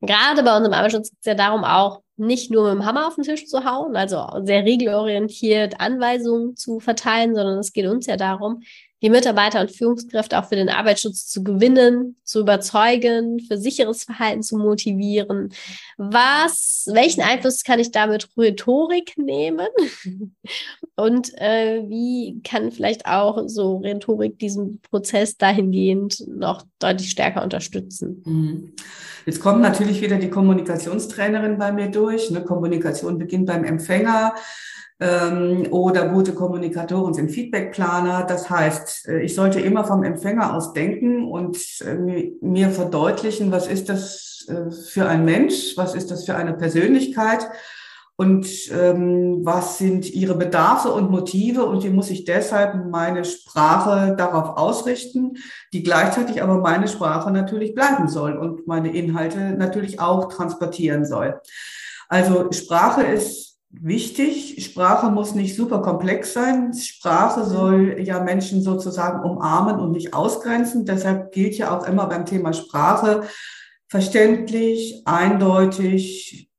gerade 0.00 0.42
bei 0.42 0.56
uns 0.56 0.66
im 0.66 0.72
Arbeitsschutz 0.72 1.10
geht 1.10 1.18
es 1.20 1.26
ja 1.26 1.34
darum 1.34 1.64
auch, 1.64 2.02
nicht 2.22 2.50
nur 2.50 2.64
mit 2.64 2.72
dem 2.72 2.86
Hammer 2.86 3.06
auf 3.08 3.16
den 3.16 3.24
Tisch 3.24 3.46
zu 3.46 3.64
hauen, 3.64 3.96
also 3.96 4.26
sehr 4.44 4.64
regelorientiert 4.64 5.80
Anweisungen 5.80 6.56
zu 6.56 6.80
verteilen, 6.80 7.34
sondern 7.34 7.58
es 7.58 7.72
geht 7.72 7.86
uns 7.86 8.06
ja 8.06 8.16
darum, 8.16 8.62
die 9.02 9.10
Mitarbeiter 9.10 9.60
und 9.60 9.72
Führungskräfte 9.72 10.38
auch 10.38 10.48
für 10.48 10.54
den 10.54 10.68
Arbeitsschutz 10.68 11.26
zu 11.26 11.42
gewinnen, 11.42 12.16
zu 12.24 12.40
überzeugen, 12.40 13.40
für 13.40 13.58
sicheres 13.58 14.04
Verhalten 14.04 14.42
zu 14.42 14.56
motivieren. 14.56 15.52
Was, 15.98 16.88
welchen 16.92 17.22
Einfluss 17.22 17.64
kann 17.64 17.80
ich 17.80 17.90
damit 17.90 18.28
Rhetorik 18.36 19.18
nehmen? 19.18 19.66
Und 20.96 21.36
äh, 21.38 21.82
wie 21.88 22.40
kann 22.44 22.70
vielleicht 22.70 23.06
auch 23.06 23.42
so 23.46 23.78
Rhetorik 23.78 24.38
diesen 24.38 24.80
Prozess 24.82 25.36
dahingehend 25.36 26.24
noch 26.28 26.62
deutlich 26.78 27.10
stärker 27.10 27.42
unterstützen? 27.42 28.22
Mhm. 28.24 28.72
Jetzt 29.26 29.40
kommt 29.40 29.60
natürlich 29.60 30.00
wieder 30.00 30.16
die 30.16 30.30
Kommunikationstrainerin 30.30 31.58
bei 31.58 31.72
mir 31.72 31.88
durch. 31.88 32.28
Eine 32.28 32.44
Kommunikation 32.44 33.18
beginnt 33.18 33.46
beim 33.46 33.64
Empfänger 33.64 34.34
ähm, 35.02 35.66
oder 35.72 36.08
gute 36.08 36.32
Kommunikatoren 36.32 37.12
sind 37.12 37.30
Feedbackplaner. 37.30 38.24
Das 38.24 38.48
heißt, 38.48 39.08
äh, 39.08 39.22
ich 39.22 39.34
sollte 39.34 39.60
immer 39.60 39.84
vom 39.84 40.04
Empfänger 40.04 40.54
aus 40.54 40.72
denken 40.72 41.24
und 41.28 41.58
äh, 41.80 42.30
mir 42.40 42.70
verdeutlichen, 42.70 43.50
was 43.50 43.66
ist 43.66 43.88
das 43.88 44.46
äh, 44.48 44.70
für 44.70 45.08
ein 45.08 45.24
Mensch, 45.24 45.76
was 45.76 45.96
ist 45.96 46.12
das 46.12 46.24
für 46.24 46.36
eine 46.36 46.52
Persönlichkeit 46.54 47.48
und 48.14 48.46
ähm, 48.70 49.40
was 49.42 49.78
sind 49.78 50.08
ihre 50.12 50.36
Bedarfe 50.36 50.92
und 50.92 51.10
Motive 51.10 51.64
und 51.64 51.82
wie 51.82 51.90
muss 51.90 52.10
ich 52.10 52.24
deshalb 52.24 52.88
meine 52.88 53.24
Sprache 53.24 54.14
darauf 54.16 54.56
ausrichten, 54.56 55.32
die 55.72 55.82
gleichzeitig 55.82 56.42
aber 56.44 56.58
meine 56.58 56.86
Sprache 56.86 57.32
natürlich 57.32 57.74
bleiben 57.74 58.06
soll 58.06 58.36
und 58.36 58.68
meine 58.68 58.94
Inhalte 58.94 59.56
natürlich 59.58 59.98
auch 59.98 60.32
transportieren 60.32 61.04
soll. 61.04 61.40
Also 62.08 62.52
Sprache 62.52 63.02
ist 63.02 63.51
wichtig. 63.72 64.64
Sprache 64.64 65.10
muss 65.10 65.34
nicht 65.34 65.56
super 65.56 65.80
komplex 65.80 66.34
sein. 66.34 66.72
Sprache 66.74 67.44
soll 67.44 68.00
ja 68.00 68.20
Menschen 68.20 68.62
sozusagen 68.62 69.28
umarmen 69.28 69.80
und 69.80 69.92
nicht 69.92 70.14
ausgrenzen. 70.14 70.84
Deshalb 70.84 71.32
gilt 71.32 71.56
ja 71.56 71.76
auch 71.76 71.86
immer 71.86 72.06
beim 72.06 72.26
Thema 72.26 72.52
Sprache 72.52 73.22
verständlich, 73.88 75.02
eindeutig, 75.04 76.50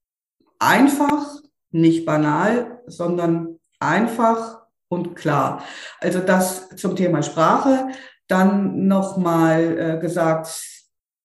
einfach, 0.59 1.25
nicht 1.71 2.05
banal, 2.05 2.81
sondern 2.85 3.59
einfach 3.79 4.67
und 4.87 5.15
klar. 5.15 5.63
Also 5.99 6.19
das 6.19 6.69
zum 6.75 6.95
Thema 6.95 7.23
Sprache. 7.23 7.87
Dann 8.27 8.87
nochmal 8.87 9.77
äh, 9.77 9.99
gesagt, 9.99 10.72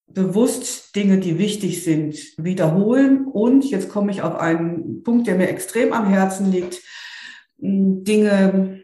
bewusst 0.08 0.94
Dinge, 0.96 1.18
die 1.18 1.38
wichtig 1.38 1.84
sind, 1.84 2.16
wiederholen. 2.36 3.26
Und 3.26 3.64
jetzt 3.64 3.88
komme 3.88 4.10
ich 4.10 4.22
auf 4.22 4.36
einen 4.36 5.02
Punkt, 5.02 5.26
der 5.26 5.36
mir 5.36 5.48
extrem 5.48 5.92
am 5.92 6.08
Herzen 6.08 6.50
liegt, 6.50 6.80
Dinge, 7.58 8.82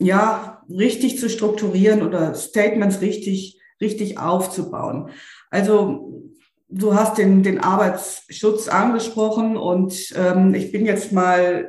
ja, 0.00 0.62
richtig 0.68 1.18
zu 1.18 1.28
strukturieren 1.28 2.02
oder 2.02 2.34
Statements 2.34 3.00
richtig, 3.00 3.60
richtig 3.80 4.18
aufzubauen. 4.18 5.10
Also, 5.50 6.22
du 6.68 6.94
hast 6.94 7.18
den, 7.18 7.42
den 7.42 7.60
Arbeitsschutz 7.60 8.68
angesprochen 8.68 9.56
und 9.56 10.12
ähm, 10.16 10.54
ich 10.54 10.72
bin 10.72 10.86
jetzt 10.86 11.12
mal, 11.12 11.68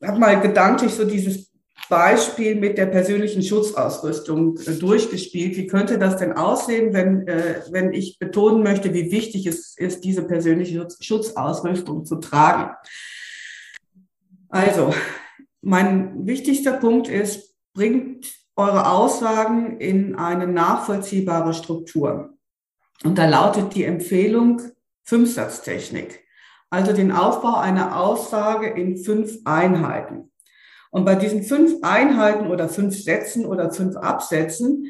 äh, 0.00 0.06
habe 0.06 0.18
mal 0.18 0.40
gedanklich 0.40 0.92
so 0.92 1.04
dieses 1.04 1.49
Beispiel 1.88 2.54
mit 2.56 2.78
der 2.78 2.86
persönlichen 2.86 3.42
Schutzausrüstung 3.42 4.58
äh, 4.58 4.72
durchgespielt. 4.74 5.56
Wie 5.56 5.66
könnte 5.66 5.98
das 5.98 6.16
denn 6.16 6.32
aussehen, 6.32 6.92
wenn, 6.92 7.26
äh, 7.26 7.62
wenn 7.70 7.92
ich 7.92 8.18
betonen 8.18 8.62
möchte, 8.62 8.92
wie 8.94 9.10
wichtig 9.10 9.46
es 9.46 9.76
ist, 9.76 10.04
diese 10.04 10.22
persönliche 10.22 10.86
Schutzausrüstung 11.00 12.04
zu 12.04 12.16
tragen? 12.16 12.74
Also, 14.48 14.92
mein 15.60 16.26
wichtigster 16.26 16.72
Punkt 16.72 17.08
ist, 17.08 17.54
bringt 17.72 18.26
eure 18.56 18.90
Aussagen 18.90 19.78
in 19.78 20.16
eine 20.16 20.46
nachvollziehbare 20.46 21.54
Struktur. 21.54 22.34
Und 23.04 23.16
da 23.16 23.26
lautet 23.26 23.74
die 23.74 23.84
Empfehlung 23.84 24.60
Fünfsatztechnik, 25.04 26.24
also 26.68 26.92
den 26.92 27.12
Aufbau 27.12 27.56
einer 27.56 27.98
Aussage 27.98 28.68
in 28.68 28.96
fünf 28.96 29.38
Einheiten. 29.44 30.29
Und 30.90 31.04
bei 31.04 31.14
diesen 31.14 31.42
fünf 31.42 31.74
Einheiten 31.82 32.48
oder 32.48 32.68
fünf 32.68 33.00
Sätzen 33.00 33.46
oder 33.46 33.72
fünf 33.72 33.96
Absätzen 33.96 34.86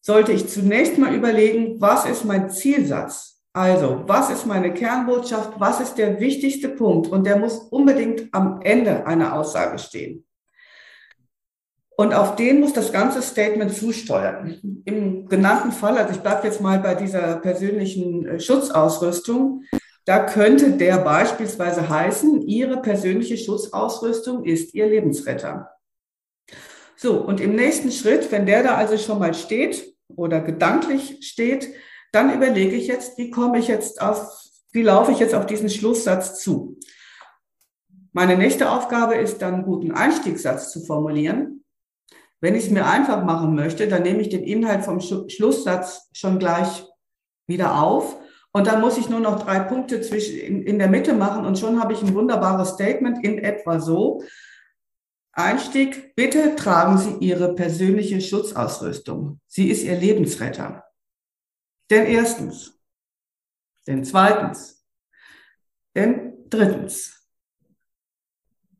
sollte 0.00 0.32
ich 0.32 0.48
zunächst 0.48 0.98
mal 0.98 1.14
überlegen, 1.14 1.80
was 1.80 2.06
ist 2.06 2.24
mein 2.24 2.50
Zielsatz? 2.50 3.40
Also, 3.54 4.02
was 4.06 4.30
ist 4.30 4.46
meine 4.46 4.72
Kernbotschaft? 4.72 5.60
Was 5.60 5.80
ist 5.80 5.94
der 5.96 6.18
wichtigste 6.20 6.70
Punkt? 6.70 7.08
Und 7.08 7.26
der 7.26 7.36
muss 7.36 7.58
unbedingt 7.58 8.32
am 8.32 8.62
Ende 8.62 9.06
einer 9.06 9.34
Aussage 9.34 9.78
stehen. 9.78 10.24
Und 11.96 12.14
auf 12.14 12.36
den 12.36 12.60
muss 12.60 12.72
das 12.72 12.90
ganze 12.90 13.20
Statement 13.20 13.74
zusteuern. 13.74 14.82
Im 14.86 15.28
genannten 15.28 15.70
Fall, 15.70 15.98
also 15.98 16.12
ich 16.14 16.20
bleibe 16.20 16.46
jetzt 16.46 16.62
mal 16.62 16.78
bei 16.78 16.94
dieser 16.94 17.36
persönlichen 17.36 18.26
äh, 18.26 18.40
Schutzausrüstung, 18.40 19.64
da 20.04 20.26
könnte 20.26 20.72
der 20.72 20.98
beispielsweise 20.98 21.88
heißen, 21.88 22.42
Ihre 22.42 22.82
persönliche 22.82 23.36
Schutzausrüstung 23.36 24.44
ist 24.44 24.74
Ihr 24.74 24.86
Lebensretter. 24.86 25.70
So, 26.96 27.20
und 27.20 27.40
im 27.40 27.54
nächsten 27.54 27.92
Schritt, 27.92 28.30
wenn 28.32 28.46
der 28.46 28.62
da 28.62 28.74
also 28.76 28.98
schon 28.98 29.18
mal 29.18 29.34
steht 29.34 29.94
oder 30.08 30.40
gedanklich 30.40 31.18
steht, 31.20 31.68
dann 32.12 32.34
überlege 32.34 32.76
ich 32.76 32.86
jetzt, 32.86 33.16
wie 33.18 33.30
komme 33.30 33.58
ich 33.58 33.68
jetzt 33.68 34.00
auf, 34.02 34.28
wie 34.72 34.82
laufe 34.82 35.12
ich 35.12 35.18
jetzt 35.18 35.34
auf 35.34 35.46
diesen 35.46 35.70
Schlusssatz 35.70 36.40
zu? 36.40 36.78
Meine 38.12 38.36
nächste 38.36 38.70
Aufgabe 38.70 39.14
ist 39.14 39.40
dann, 39.40 39.54
einen 39.54 39.64
guten 39.64 39.92
Einstiegssatz 39.92 40.70
zu 40.70 40.84
formulieren. 40.84 41.64
Wenn 42.40 42.54
ich 42.54 42.64
es 42.64 42.70
mir 42.70 42.86
einfach 42.86 43.24
machen 43.24 43.54
möchte, 43.54 43.88
dann 43.88 44.02
nehme 44.02 44.20
ich 44.20 44.28
den 44.28 44.42
Inhalt 44.42 44.84
vom 44.84 45.00
Schlusssatz 45.00 46.08
schon 46.12 46.38
gleich 46.38 46.84
wieder 47.46 47.80
auf 47.80 48.16
und 48.52 48.66
dann 48.66 48.80
muss 48.80 48.98
ich 48.98 49.08
nur 49.08 49.20
noch 49.20 49.42
drei 49.42 49.60
Punkte 49.60 50.02
zwischen, 50.02 50.38
in, 50.38 50.62
in 50.62 50.78
der 50.78 50.88
Mitte 50.88 51.14
machen 51.14 51.46
und 51.46 51.58
schon 51.58 51.80
habe 51.80 51.94
ich 51.94 52.02
ein 52.02 52.14
wunderbares 52.14 52.70
Statement 52.70 53.24
in 53.24 53.38
etwa 53.38 53.80
so. 53.80 54.22
Einstieg, 55.32 56.14
bitte 56.14 56.54
tragen 56.56 56.98
Sie 56.98 57.16
Ihre 57.26 57.54
persönliche 57.54 58.20
Schutzausrüstung. 58.20 59.40
Sie 59.46 59.70
ist 59.70 59.82
Ihr 59.82 59.96
Lebensretter. 59.96 60.84
Denn 61.88 62.06
erstens, 62.06 62.78
denn 63.86 64.04
zweitens, 64.04 64.84
denn 65.94 66.34
drittens. 66.48 67.26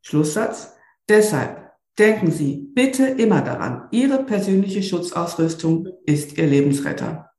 Schlusssatz. 0.03 0.77
Deshalb 1.09 1.73
denken 1.99 2.31
Sie 2.31 2.71
bitte 2.75 3.07
immer 3.07 3.41
daran, 3.41 3.89
Ihre 3.91 4.25
persönliche 4.25 4.83
Schutzausrüstung 4.83 5.89
ist 6.05 6.37
Ihr 6.37 6.47
Lebensretter. 6.47 7.32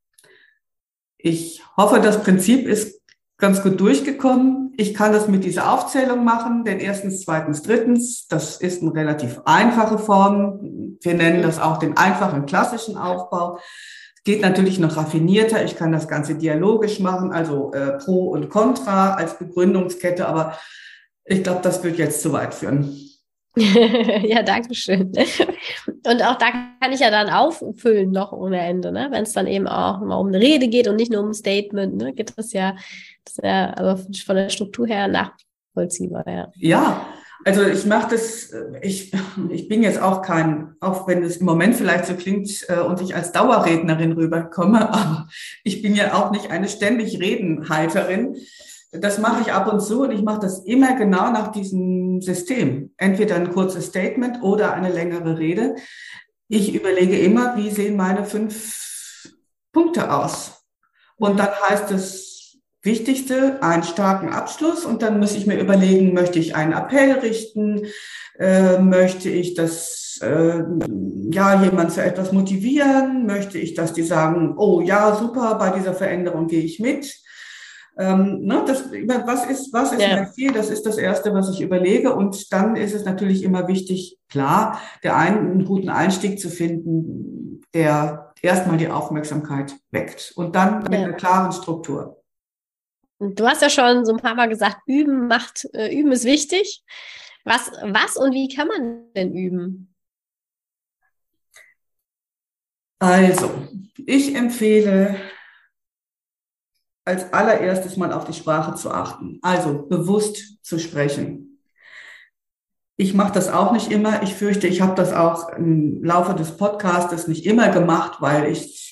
Ich 1.25 1.63
hoffe, 1.77 2.01
das 2.01 2.21
Prinzip 2.21 2.67
ist 2.67 3.01
ganz 3.37 3.63
gut 3.63 3.79
durchgekommen. 3.79 4.73
Ich 4.75 4.93
kann 4.93 5.13
das 5.13 5.29
mit 5.29 5.45
dieser 5.45 5.71
Aufzählung 5.71 6.25
machen, 6.25 6.65
denn 6.65 6.79
erstens, 6.81 7.23
zweitens, 7.23 7.61
drittens, 7.61 8.27
das 8.27 8.57
ist 8.57 8.81
eine 8.81 8.93
relativ 8.93 9.39
einfache 9.45 9.97
Form. 9.99 10.97
Wir 11.01 11.13
nennen 11.13 11.41
das 11.41 11.61
auch 11.61 11.77
den 11.77 11.95
einfachen 11.95 12.45
klassischen 12.45 12.97
Aufbau. 12.97 13.57
Geht 14.25 14.41
natürlich 14.41 14.79
noch 14.79 14.97
raffinierter. 14.97 15.63
Ich 15.63 15.77
kann 15.77 15.93
das 15.93 16.09
Ganze 16.09 16.35
dialogisch 16.35 16.99
machen, 16.99 17.31
also 17.31 17.71
äh, 17.71 17.97
Pro 17.99 18.25
und 18.31 18.49
Contra 18.49 19.13
als 19.13 19.39
Begründungskette, 19.39 20.27
aber 20.27 20.57
ich 21.23 21.41
glaube, 21.41 21.61
das 21.63 21.85
wird 21.85 21.97
jetzt 21.97 22.21
zu 22.21 22.33
weit 22.33 22.53
führen. 22.53 22.99
ja, 24.23 24.41
danke 24.41 24.73
schön. 24.73 25.11
Und 26.05 26.23
auch 26.23 26.37
da 26.37 26.51
kann 26.81 26.91
ich 26.91 26.99
ja 26.99 27.11
dann 27.11 27.29
auffüllen 27.29 28.11
noch 28.11 28.31
ohne 28.31 28.59
Ende, 28.59 28.91
ne? 28.91 29.09
wenn 29.11 29.23
es 29.23 29.33
dann 29.33 29.47
eben 29.47 29.67
auch 29.67 30.01
mal 30.01 30.15
um 30.15 30.27
eine 30.27 30.39
Rede 30.39 30.67
geht 30.67 30.87
und 30.87 30.95
nicht 30.95 31.11
nur 31.11 31.21
um 31.21 31.29
ein 31.29 31.33
Statement, 31.35 31.95
ne? 31.95 32.13
geht 32.13 32.33
das 32.35 32.53
ja, 32.53 32.75
das 33.25 33.37
ja 33.43 33.77
aber 33.77 33.97
von 33.97 34.35
der 34.35 34.49
Struktur 34.49 34.87
her 34.87 35.07
nachvollziehbar. 35.07 36.27
Ja, 36.27 36.51
ja 36.55 37.05
also 37.45 37.63
ich 37.63 37.85
mache 37.85 38.11
das, 38.11 38.53
ich, 38.81 39.11
ich 39.49 39.67
bin 39.67 39.83
jetzt 39.83 40.01
auch 40.01 40.21
kein, 40.21 40.75
auch 40.79 41.07
wenn 41.07 41.23
es 41.23 41.37
im 41.37 41.45
Moment 41.45 41.75
vielleicht 41.75 42.05
so 42.05 42.15
klingt 42.15 42.65
äh, 42.69 42.79
und 42.79 43.01
ich 43.01 43.15
als 43.15 43.31
Dauerrednerin 43.31 44.13
rüberkomme, 44.13 44.89
aber 44.93 45.27
ich 45.63 45.81
bin 45.81 45.95
ja 45.95 46.13
auch 46.13 46.31
nicht 46.31 46.51
eine 46.51 46.69
ständig 46.69 47.19
Redenhalterin. 47.19 48.37
Das 48.93 49.17
mache 49.17 49.41
ich 49.41 49.51
ab 49.51 49.71
und 49.71 49.79
zu 49.79 50.03
und 50.03 50.11
ich 50.11 50.21
mache 50.21 50.41
das 50.41 50.59
immer 50.65 50.95
genau 50.95 51.31
nach 51.31 51.51
diesem 51.51 52.21
System. 52.21 52.93
Entweder 52.97 53.35
ein 53.35 53.51
kurzes 53.51 53.87
Statement 53.87 54.43
oder 54.43 54.73
eine 54.73 54.89
längere 54.91 55.37
Rede. 55.39 55.75
Ich 56.47 56.75
überlege 56.75 57.17
immer, 57.17 57.57
wie 57.57 57.71
sehen 57.71 57.95
meine 57.95 58.23
fünf 58.23 59.33
Punkte 59.71 60.13
aus. 60.13 60.63
Und 61.17 61.39
dann 61.39 61.49
heißt 61.69 61.91
es 61.91 62.59
Wichtigste, 62.83 63.63
einen 63.63 63.83
starken 63.83 64.29
Abschluss. 64.29 64.85
Und 64.85 65.01
dann 65.01 65.19
muss 65.19 65.35
ich 65.35 65.47
mir 65.47 65.59
überlegen, 65.59 66.13
möchte 66.13 66.37
ich 66.37 66.55
einen 66.55 66.73
Appell 66.73 67.13
richten? 67.13 67.87
Äh, 68.37 68.77
möchte 68.79 69.29
ich, 69.29 69.55
dass 69.55 70.19
äh, 70.21 70.63
ja 71.31 71.63
jemand 71.63 71.93
zu 71.93 72.03
etwas 72.03 72.31
motivieren? 72.31 73.25
Möchte 73.25 73.57
ich, 73.57 73.73
dass 73.73 73.93
die 73.93 74.03
sagen, 74.03 74.55
oh 74.57 74.81
ja, 74.81 75.15
super, 75.15 75.55
bei 75.55 75.71
dieser 75.71 75.93
Veränderung 75.93 76.47
gehe 76.47 76.61
ich 76.61 76.79
mit? 76.79 77.22
Ähm, 77.97 78.41
ne, 78.45 78.63
das, 78.65 78.91
was 78.91 79.45
ist, 79.45 79.71
was 79.71 79.91
ist 79.91 80.01
ja. 80.01 80.15
mein 80.15 80.31
Ziel? 80.31 80.51
Das 80.51 80.69
ist 80.69 80.85
das 80.85 80.97
Erste, 80.97 81.33
was 81.33 81.49
ich 81.51 81.61
überlege. 81.61 82.15
Und 82.15 82.51
dann 82.51 82.75
ist 82.75 82.93
es 82.93 83.05
natürlich 83.05 83.43
immer 83.43 83.67
wichtig, 83.67 84.17
klar, 84.29 84.79
der 85.03 85.15
einen, 85.15 85.51
einen 85.51 85.65
guten 85.65 85.89
Einstieg 85.89 86.39
zu 86.39 86.49
finden, 86.49 87.61
der 87.73 88.33
erstmal 88.41 88.77
die 88.77 88.89
Aufmerksamkeit 88.89 89.75
weckt 89.91 90.33
und 90.35 90.55
dann 90.55 90.83
mit 90.83 90.93
ja. 90.93 90.99
einer 90.99 91.13
klaren 91.13 91.51
Struktur. 91.51 92.23
Du 93.19 93.47
hast 93.47 93.61
ja 93.61 93.69
schon 93.69 94.05
so 94.05 94.11
ein 94.13 94.19
paar 94.19 94.35
Mal 94.35 94.49
gesagt, 94.49 94.81
üben 94.85 95.27
macht, 95.27 95.67
äh, 95.73 95.95
üben 95.95 96.11
ist 96.11 96.25
wichtig. 96.25 96.83
Was, 97.45 97.71
was 97.83 98.17
und 98.17 98.33
wie 98.33 98.53
kann 98.53 98.67
man 98.67 99.13
denn 99.13 99.33
üben? 99.33 99.93
Also, 102.99 103.51
ich 103.97 104.33
empfehle 104.33 105.19
als 107.05 107.33
allererstes 107.33 107.97
mal 107.97 108.13
auf 108.13 108.25
die 108.25 108.33
Sprache 108.33 108.75
zu 108.75 108.91
achten, 108.91 109.39
also 109.41 109.87
bewusst 109.87 110.63
zu 110.63 110.79
sprechen. 110.79 111.59
Ich 112.95 113.13
mache 113.13 113.33
das 113.33 113.49
auch 113.49 113.71
nicht 113.71 113.91
immer. 113.91 114.21
Ich 114.23 114.35
fürchte, 114.35 114.67
ich 114.67 114.81
habe 114.81 114.95
das 114.95 115.13
auch 115.13 115.49
im 115.49 116.03
Laufe 116.03 116.33
des 116.35 116.57
Podcasts 116.57 117.27
nicht 117.27 117.45
immer 117.45 117.69
gemacht, 117.69 118.21
weil 118.21 118.51
ich 118.51 118.83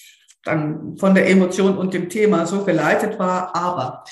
dann 0.43 0.97
von 0.97 1.13
der 1.13 1.30
Emotion 1.30 1.78
und 1.78 1.93
dem 1.93 2.10
Thema 2.10 2.47
so 2.47 2.65
geleitet 2.65 3.19
war. 3.19 3.56
Aber 3.56 4.04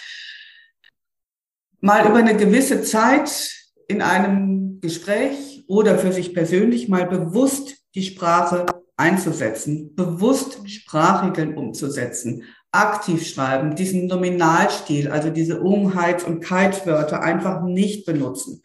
mal 1.82 2.06
über 2.08 2.18
eine 2.18 2.38
gewisse 2.38 2.84
Zeit 2.84 3.52
in 3.88 4.02
einem 4.02 4.80
Gespräch 4.80 5.66
oder 5.68 5.98
für 5.98 6.14
sich 6.14 6.34
persönlich 6.34 6.88
mal 6.88 7.08
bewusst 7.08 7.78
die 7.96 8.04
Sprache 8.04 8.68
einzusetzen, 8.96 9.96
bewusst 9.96 10.70
Sprachregeln 10.70 11.58
umzusetzen, 11.58 12.44
aktiv 12.72 13.28
schreiben, 13.28 13.76
diesen 13.76 14.08
Nominalstil, 14.08 15.10
also 15.10 15.30
diese 15.30 15.62
Umheits- 15.62 16.24
und 16.24 16.42
Keitwörter 16.42 17.22
einfach 17.22 17.62
nicht 17.64 18.06
benutzen. 18.06 18.62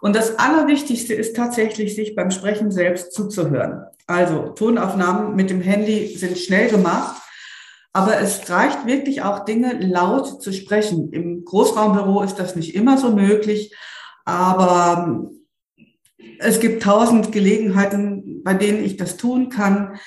Und 0.00 0.16
das 0.16 0.38
Allerwichtigste 0.38 1.14
ist 1.14 1.34
tatsächlich, 1.36 1.94
sich 1.94 2.14
beim 2.14 2.30
Sprechen 2.30 2.70
selbst 2.70 3.12
zuzuhören. 3.12 3.84
Also 4.06 4.50
Tonaufnahmen 4.50 5.34
mit 5.34 5.50
dem 5.50 5.62
Handy 5.62 6.14
sind 6.16 6.38
schnell 6.38 6.68
gemacht, 6.70 7.22
aber 7.92 8.20
es 8.20 8.50
reicht 8.50 8.86
wirklich 8.86 9.22
auch 9.22 9.44
Dinge 9.44 9.78
laut 9.80 10.42
zu 10.42 10.52
sprechen. 10.52 11.12
Im 11.12 11.44
Großraumbüro 11.44 12.22
ist 12.22 12.36
das 12.36 12.56
nicht 12.56 12.74
immer 12.74 12.98
so 12.98 13.12
möglich, 13.12 13.74
aber 14.24 15.30
es 16.38 16.60
gibt 16.60 16.82
tausend 16.82 17.32
Gelegenheiten, 17.32 18.42
bei 18.42 18.54
denen 18.54 18.84
ich 18.84 18.96
das 18.96 19.16
tun 19.16 19.48
kann. 19.48 19.98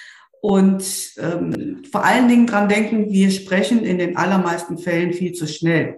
Und 0.41 0.83
ähm, 1.17 1.83
vor 1.91 2.05
allen 2.05 2.27
Dingen 2.27 2.47
dran 2.47 2.69
denken, 2.69 3.09
wir 3.09 3.31
sprechen 3.31 3.83
in 3.83 3.97
den 3.97 4.17
allermeisten 4.17 4.77
Fällen 4.77 5.13
viel 5.13 5.33
zu 5.33 5.47
schnell. 5.47 5.97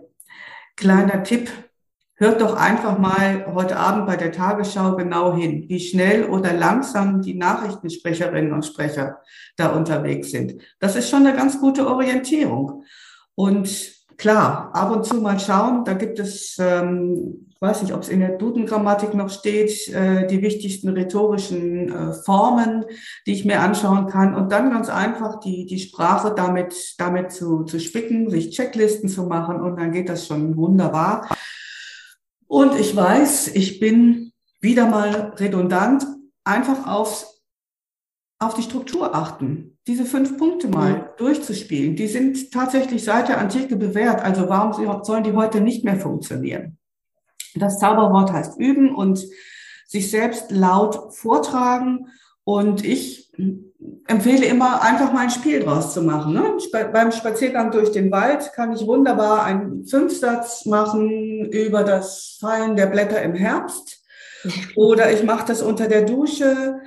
Kleiner 0.76 1.24
Tipp, 1.24 1.52
hört 2.20 2.42
doch 2.42 2.56
einfach 2.56 2.98
mal 2.98 3.46
heute 3.54 3.78
Abend 3.78 4.06
bei 4.06 4.18
der 4.18 4.32
Tagesschau 4.32 4.96
genau 4.96 5.36
hin, 5.36 5.66
wie 5.68 5.80
schnell 5.80 6.26
oder 6.26 6.54
langsam 6.54 7.22
die 7.22 7.34
Nachrichtensprecherinnen 7.34 8.52
und 8.52 8.66
Sprecher 8.66 9.22
da 9.56 9.70
unterwegs 9.70 10.32
sind. 10.32 10.62
Das 10.80 10.96
ist 10.96 11.10
schon 11.10 11.26
eine 11.26 11.36
ganz 11.36 11.60
gute 11.60 11.88
Orientierung. 11.88 12.84
Und 13.36 13.70
klar, 14.18 14.70
ab 14.74 14.92
und 14.92 15.06
zu 15.06 15.16
mal 15.22 15.40
schauen, 15.40 15.86
da 15.86 15.94
gibt 15.94 16.20
es 16.20 16.58
ähm, 16.60 17.49
weiß 17.62 17.82
nicht, 17.82 17.94
ob 17.94 18.02
es 18.02 18.10
in 18.10 18.22
der 18.22 18.38
Duden-Grammatik 18.38 19.14
noch 19.14 19.30
steht, 19.30 19.90
äh, 19.90 20.26
die 20.28 20.42
wichtigsten 20.42 20.90
rhetorischen 20.90 21.92
äh, 21.92 22.14
Formen, 22.14 22.86
die 23.28 23.34
ich 23.34 23.46
mir 23.46 23.60
anschauen 23.60 24.08
kann 24.08 24.34
und 24.34 24.52
dann 24.52 24.72
ganz 24.72 24.90
einfach 24.90 25.40
die, 25.42 25.66
die 25.66 25.80
Sprache 25.80 26.34
damit, 26.36 26.96
damit 26.98 27.32
zu, 27.32 27.64
zu 27.64 27.80
spicken, 27.80 28.30
sich 28.30 28.52
Checklisten 28.52 29.10
zu 29.10 29.24
machen 29.24 29.62
und 29.62 29.78
dann 29.78 29.92
geht 29.92 30.08
das 30.08 30.26
schon 30.26 30.56
wunderbar. 30.56 31.28
Und 32.48 32.80
ich 32.80 32.96
weiß, 32.96 33.50
ich 33.50 33.80
bin 33.80 34.32
wieder 34.62 34.88
mal 34.88 35.34
redundant, 35.38 36.06
einfach 36.46 36.88
aufs, 36.88 37.44
auf 38.40 38.54
die 38.54 38.64
Struktur 38.64 39.14
achten. 39.14 39.78
Diese 39.86 40.06
fünf 40.06 40.38
Punkte 40.38 40.68
mal 40.68 40.94
mhm. 40.94 41.04
durchzuspielen, 41.18 41.96
die 41.96 42.08
sind 42.08 42.52
tatsächlich 42.52 43.04
seit 43.04 43.28
der 43.28 43.40
Antike 43.40 43.76
bewährt. 43.76 44.22
Also 44.22 44.48
warum 44.48 45.04
sollen 45.04 45.24
die 45.24 45.34
heute 45.34 45.62
nicht 45.62 45.84
mehr 45.84 46.00
funktionieren? 46.00 46.79
Das 47.56 47.80
Zauberwort 47.80 48.32
heißt 48.32 48.60
üben 48.60 48.94
und 48.94 49.26
sich 49.88 50.12
selbst 50.12 50.52
laut 50.52 51.16
vortragen. 51.16 52.08
Und 52.44 52.86
ich 52.86 53.32
empfehle 54.08 54.46
immer, 54.46 54.82
einfach 54.82 55.14
mal 55.14 55.22
ein 55.22 55.30
Spiel 55.30 55.62
draus 55.62 55.94
zu 55.94 56.02
machen. 56.02 56.34
Ne? 56.34 56.58
Beim 56.92 57.12
Spaziergang 57.12 57.72
durch 57.72 57.92
den 57.92 58.12
Wald 58.12 58.54
kann 58.54 58.74
ich 58.74 58.86
wunderbar 58.86 59.44
einen 59.44 59.86
Fünfsatz 59.86 60.66
machen 60.66 61.46
über 61.52 61.84
das 61.84 62.38
Fallen 62.40 62.76
der 62.76 62.88
Blätter 62.88 63.22
im 63.22 63.36
Herbst. 63.36 64.04
Oder 64.76 65.12
ich 65.12 65.24
mache 65.24 65.48
das 65.48 65.62
unter 65.62 65.88
der 65.88 66.04
Dusche, 66.04 66.80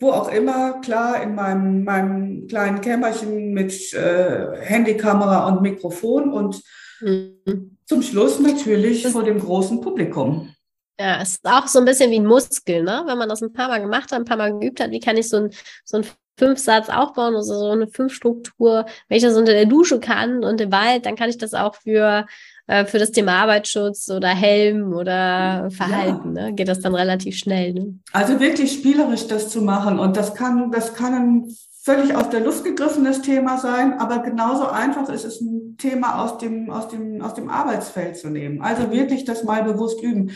wo 0.00 0.10
auch 0.10 0.30
immer, 0.30 0.80
klar, 0.80 1.22
in 1.22 1.34
meinem, 1.34 1.84
meinem 1.84 2.46
kleinen 2.46 2.80
Kämmerchen 2.80 3.52
mit 3.52 3.92
äh, 3.92 4.56
Handykamera 4.60 5.48
und 5.48 5.62
Mikrofon. 5.62 6.32
Und 6.32 6.62
mhm. 7.00 7.76
Zum 7.86 8.02
Schluss 8.02 8.40
natürlich 8.40 9.06
vor 9.06 9.24
dem 9.24 9.38
großen 9.38 9.80
Publikum. 9.80 10.54
Ja, 10.98 11.20
es 11.20 11.30
ist 11.30 11.44
auch 11.44 11.66
so 11.66 11.80
ein 11.80 11.84
bisschen 11.84 12.10
wie 12.10 12.20
ein 12.20 12.26
Muskel, 12.26 12.82
ne? 12.82 13.02
Wenn 13.06 13.18
man 13.18 13.28
das 13.28 13.42
ein 13.42 13.52
paar 13.52 13.68
Mal 13.68 13.80
gemacht 13.80 14.12
hat, 14.12 14.20
ein 14.20 14.24
paar 14.24 14.36
Mal 14.36 14.58
geübt 14.58 14.80
hat, 14.80 14.90
wie 14.90 15.00
kann 15.00 15.16
ich 15.16 15.28
so 15.28 15.38
ein, 15.38 15.50
so 15.84 15.98
ein 15.98 16.06
Fünf-Satz 16.38 16.88
aufbauen, 16.88 17.34
also 17.34 17.58
so 17.58 17.70
eine 17.70 17.88
Fünf-Struktur. 17.88 18.86
Wenn 19.08 19.16
ich 19.16 19.22
das 19.22 19.36
unter 19.36 19.52
der 19.52 19.66
Dusche 19.66 20.00
kann 20.00 20.44
und 20.44 20.60
im 20.60 20.72
Wald, 20.72 21.06
dann 21.06 21.16
kann 21.16 21.30
ich 21.30 21.38
das 21.38 21.52
auch 21.52 21.74
für, 21.74 22.26
äh, 22.68 22.84
für 22.84 22.98
das 22.98 23.10
Thema 23.10 23.42
Arbeitsschutz 23.42 24.08
oder 24.08 24.28
Helm 24.28 24.94
oder 24.94 25.68
Verhalten, 25.70 26.36
ja. 26.36 26.46
ne? 26.46 26.54
Geht 26.54 26.68
das 26.68 26.80
dann 26.80 26.94
relativ 26.94 27.36
schnell, 27.36 27.72
ne? 27.72 27.98
Also 28.12 28.38
wirklich 28.38 28.72
spielerisch 28.72 29.26
das 29.26 29.48
zu 29.48 29.62
machen 29.62 29.98
und 29.98 30.16
das 30.16 30.34
kann, 30.34 30.70
das 30.70 30.94
kann 30.94 31.14
ein 31.14 31.56
völlig 31.84 32.16
aus 32.16 32.30
der 32.30 32.40
Luft 32.40 32.64
gegriffenes 32.64 33.20
Thema 33.20 33.58
sein, 33.58 33.98
aber 33.98 34.20
genauso 34.20 34.66
einfach 34.66 35.10
ist 35.10 35.24
es 35.24 35.42
ein 35.42 35.76
Thema 35.76 36.24
aus 36.24 36.38
dem, 36.38 36.70
aus 36.70 36.88
dem, 36.88 37.20
aus 37.20 37.34
dem 37.34 37.50
Arbeitsfeld 37.50 38.16
zu 38.16 38.30
nehmen. 38.30 38.62
Also 38.62 38.90
wirklich 38.90 39.26
das 39.26 39.44
mal 39.44 39.62
bewusst 39.62 40.02
üben. 40.02 40.30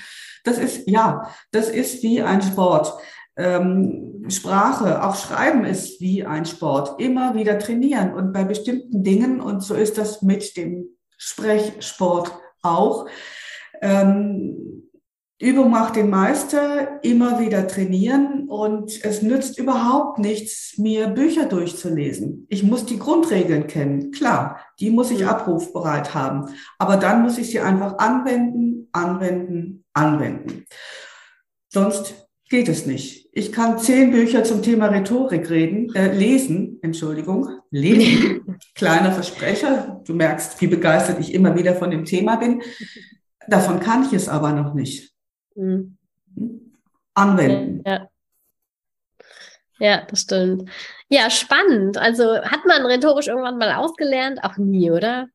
Das 0.44 0.58
ist, 0.58 0.87
ja, 0.87 1.30
das 1.50 1.70
ist 1.70 2.02
wie 2.02 2.20
ein 2.20 2.42
Sport. 2.42 2.92
Ähm, 3.37 4.26
Sprache, 4.28 5.02
auch 5.02 5.16
Schreiben 5.16 5.64
ist 5.64 6.02
wie 6.02 6.26
ein 6.26 6.44
Sport. 6.44 7.00
Immer 7.00 7.34
wieder 7.34 7.58
trainieren 7.58 8.12
und 8.12 8.32
bei 8.34 8.44
bestimmten 8.44 9.02
Dingen, 9.02 9.40
und 9.40 9.62
so 9.62 9.74
ist 9.74 9.96
das 9.96 10.20
mit 10.20 10.54
dem 10.56 10.88
Sprechsport 11.16 12.30
auch, 12.62 13.06
ähm, 13.80 14.67
Übung 15.40 15.70
macht 15.70 15.94
den 15.94 16.11
Meister, 16.11 16.98
immer 17.05 17.38
wieder 17.38 17.68
trainieren 17.68 18.48
und 18.48 19.05
es 19.05 19.22
nützt 19.22 19.57
überhaupt 19.57 20.18
nichts, 20.18 20.74
mir 20.79 21.07
Bücher 21.07 21.46
durchzulesen. 21.46 22.46
Ich 22.48 22.64
muss 22.64 22.87
die 22.87 22.98
Grundregeln 22.98 23.68
kennen, 23.68 24.11
klar, 24.11 24.59
die 24.81 24.90
muss 24.90 25.12
ich 25.12 25.20
mhm. 25.20 25.29
abrufbereit 25.29 26.12
haben, 26.12 26.46
aber 26.79 26.96
dann 26.96 27.22
muss 27.22 27.38
ich 27.38 27.51
sie 27.51 27.61
einfach 27.61 27.98
anwenden, 27.98 28.88
anwenden, 28.90 29.85
anwenden. 29.92 30.64
Sonst 31.68 32.29
geht 32.48 32.68
es 32.68 32.87
nicht. 32.87 33.29
Ich 33.33 33.53
kann 33.53 33.79
zehn 33.79 34.11
Bücher 34.11 34.42
zum 34.42 34.62
Thema 34.62 34.87
Rhetorik 34.87 35.51
reden, 35.51 35.94
äh, 35.94 36.12
lesen, 36.12 36.81
Entschuldigung, 36.83 37.48
lesen. 37.70 38.59
Kleiner 38.74 39.12
Versprecher. 39.12 40.01
Du 40.05 40.14
merkst, 40.14 40.61
wie 40.61 40.66
begeistert 40.66 41.20
ich 41.20 41.33
immer 41.33 41.55
wieder 41.55 41.77
von 41.77 41.92
dem 41.92 42.05
Thema 42.05 42.37
bin. 42.37 42.61
Davon 43.46 43.79
kann 43.79 44.05
ich 44.05 44.12
es 44.12 44.29
aber 44.29 44.53
noch 44.53 44.74
nicht. 44.74 45.14
Mhm. 45.54 45.96
Anwenden. 47.14 47.82
Ja. 47.84 48.08
ja, 49.78 50.02
das 50.08 50.20
stimmt. 50.20 50.70
Ja, 51.08 51.30
spannend. 51.30 51.98
Also 51.98 52.37
hat 52.42 52.64
man 52.66 52.87
rhetorisch 52.87 53.28
irgendwann 53.28 53.58
mal 53.58 53.74
ausgelernt? 53.74 54.40
Auch 54.42 54.56
nie, 54.56 54.90
oder? 54.90 55.26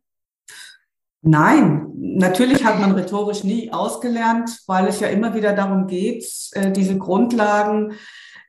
Nein, 1.21 1.89
natürlich 1.95 2.65
hat 2.65 2.79
man 2.79 2.91
rhetorisch 2.91 3.43
nie 3.43 3.71
ausgelernt, 3.71 4.59
weil 4.67 4.87
es 4.87 4.99
ja 4.99 5.07
immer 5.07 5.33
wieder 5.33 5.53
darum 5.53 5.87
geht, 5.87 6.25
äh, 6.51 6.71
diese 6.71 6.97
Grundlagen, 6.97 7.93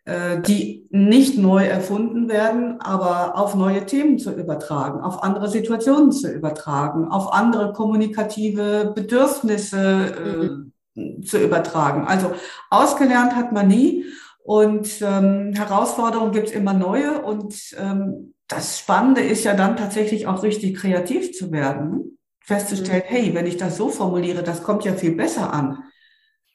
äh, 0.05 0.41
die 0.41 0.87
nicht 0.91 1.39
neu 1.39 1.65
erfunden 1.65 2.29
werden, 2.29 2.81
aber 2.81 3.39
auf 3.39 3.55
neue 3.55 3.87
Themen 3.87 4.19
zu 4.19 4.33
übertragen, 4.33 5.01
auf 5.01 5.23
andere 5.23 5.49
Situationen 5.49 6.11
zu 6.11 6.33
übertragen, 6.33 7.07
auf 7.09 7.33
andere 7.33 7.73
kommunikative 7.73 8.93
Bedürfnisse 8.93 9.79
äh, 9.79 10.45
mhm 10.47 10.74
zu 10.95 11.39
übertragen. 11.39 12.07
Also 12.07 12.35
ausgelernt 12.71 13.35
hat 13.35 13.53
man 13.53 13.69
nie 13.69 14.05
und 14.43 15.01
ähm, 15.03 15.53
Herausforderungen 15.55 16.33
gibt 16.33 16.49
es 16.49 16.55
immer 16.55 16.75
neue 16.75 17.23
und 17.23 17.55
ähm, 17.79 18.35
das 18.49 18.79
Spannende 18.79 19.23
ist 19.23 19.45
ja 19.45 19.55
dann 19.55 19.77
tatsächlich 19.77 20.27
auch 20.27 20.43
richtig 20.43 20.77
kreativ 20.77 21.33
zu 21.33 21.51
werden, 21.51 22.19
festzustellen, 22.41 23.03
mhm. 23.09 23.15
hey, 23.15 23.35
wenn 23.35 23.47
ich 23.47 23.57
das 23.57 23.77
so 23.77 23.89
formuliere, 23.89 24.43
das 24.43 24.63
kommt 24.63 24.85
ja 24.85 24.93
viel 24.95 25.17
besser 25.17 25.53
an. 25.53 25.79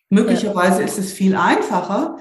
Möglicherweise 0.09 0.81
ja. 0.81 0.85
ist 0.85 0.97
es 0.97 1.11
viel 1.11 1.35
einfacher, 1.35 2.17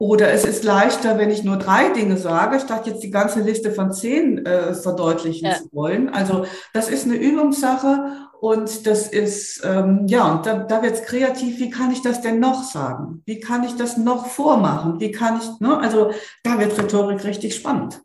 Oder 0.00 0.30
es 0.30 0.44
ist 0.44 0.62
leichter, 0.62 1.18
wenn 1.18 1.30
ich 1.30 1.42
nur 1.42 1.56
drei 1.56 1.88
Dinge 1.88 2.16
sage, 2.16 2.60
statt 2.60 2.86
jetzt 2.86 3.02
die 3.02 3.10
ganze 3.10 3.40
Liste 3.40 3.72
von 3.72 3.92
zehn 3.92 4.46
äh, 4.46 4.72
verdeutlichen 4.74 5.48
ja. 5.48 5.56
zu 5.56 5.68
wollen. 5.72 6.08
Also 6.08 6.46
das 6.72 6.88
ist 6.88 7.04
eine 7.04 7.16
Übungssache 7.16 8.28
und 8.40 8.86
das 8.86 9.08
ist, 9.08 9.62
ähm, 9.64 10.06
ja, 10.06 10.30
und 10.30 10.46
da, 10.46 10.58
da 10.58 10.82
wird 10.82 10.94
es 10.94 11.02
kreativ, 11.02 11.58
wie 11.58 11.70
kann 11.70 11.90
ich 11.90 12.00
das 12.02 12.20
denn 12.20 12.38
noch 12.38 12.62
sagen? 12.62 13.22
Wie 13.26 13.40
kann 13.40 13.64
ich 13.64 13.74
das 13.74 13.96
noch 13.96 14.26
vormachen? 14.26 15.00
Wie 15.00 15.10
kann 15.10 15.40
ich, 15.40 15.60
ne? 15.60 15.76
Also 15.76 16.12
da 16.44 16.60
wird 16.60 16.78
Rhetorik 16.78 17.24
richtig 17.24 17.56
spannend. 17.56 18.00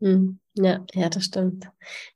Hm. 0.00 0.40
Ja, 0.60 0.84
ja, 0.92 1.08
das 1.08 1.24
stimmt. 1.24 1.68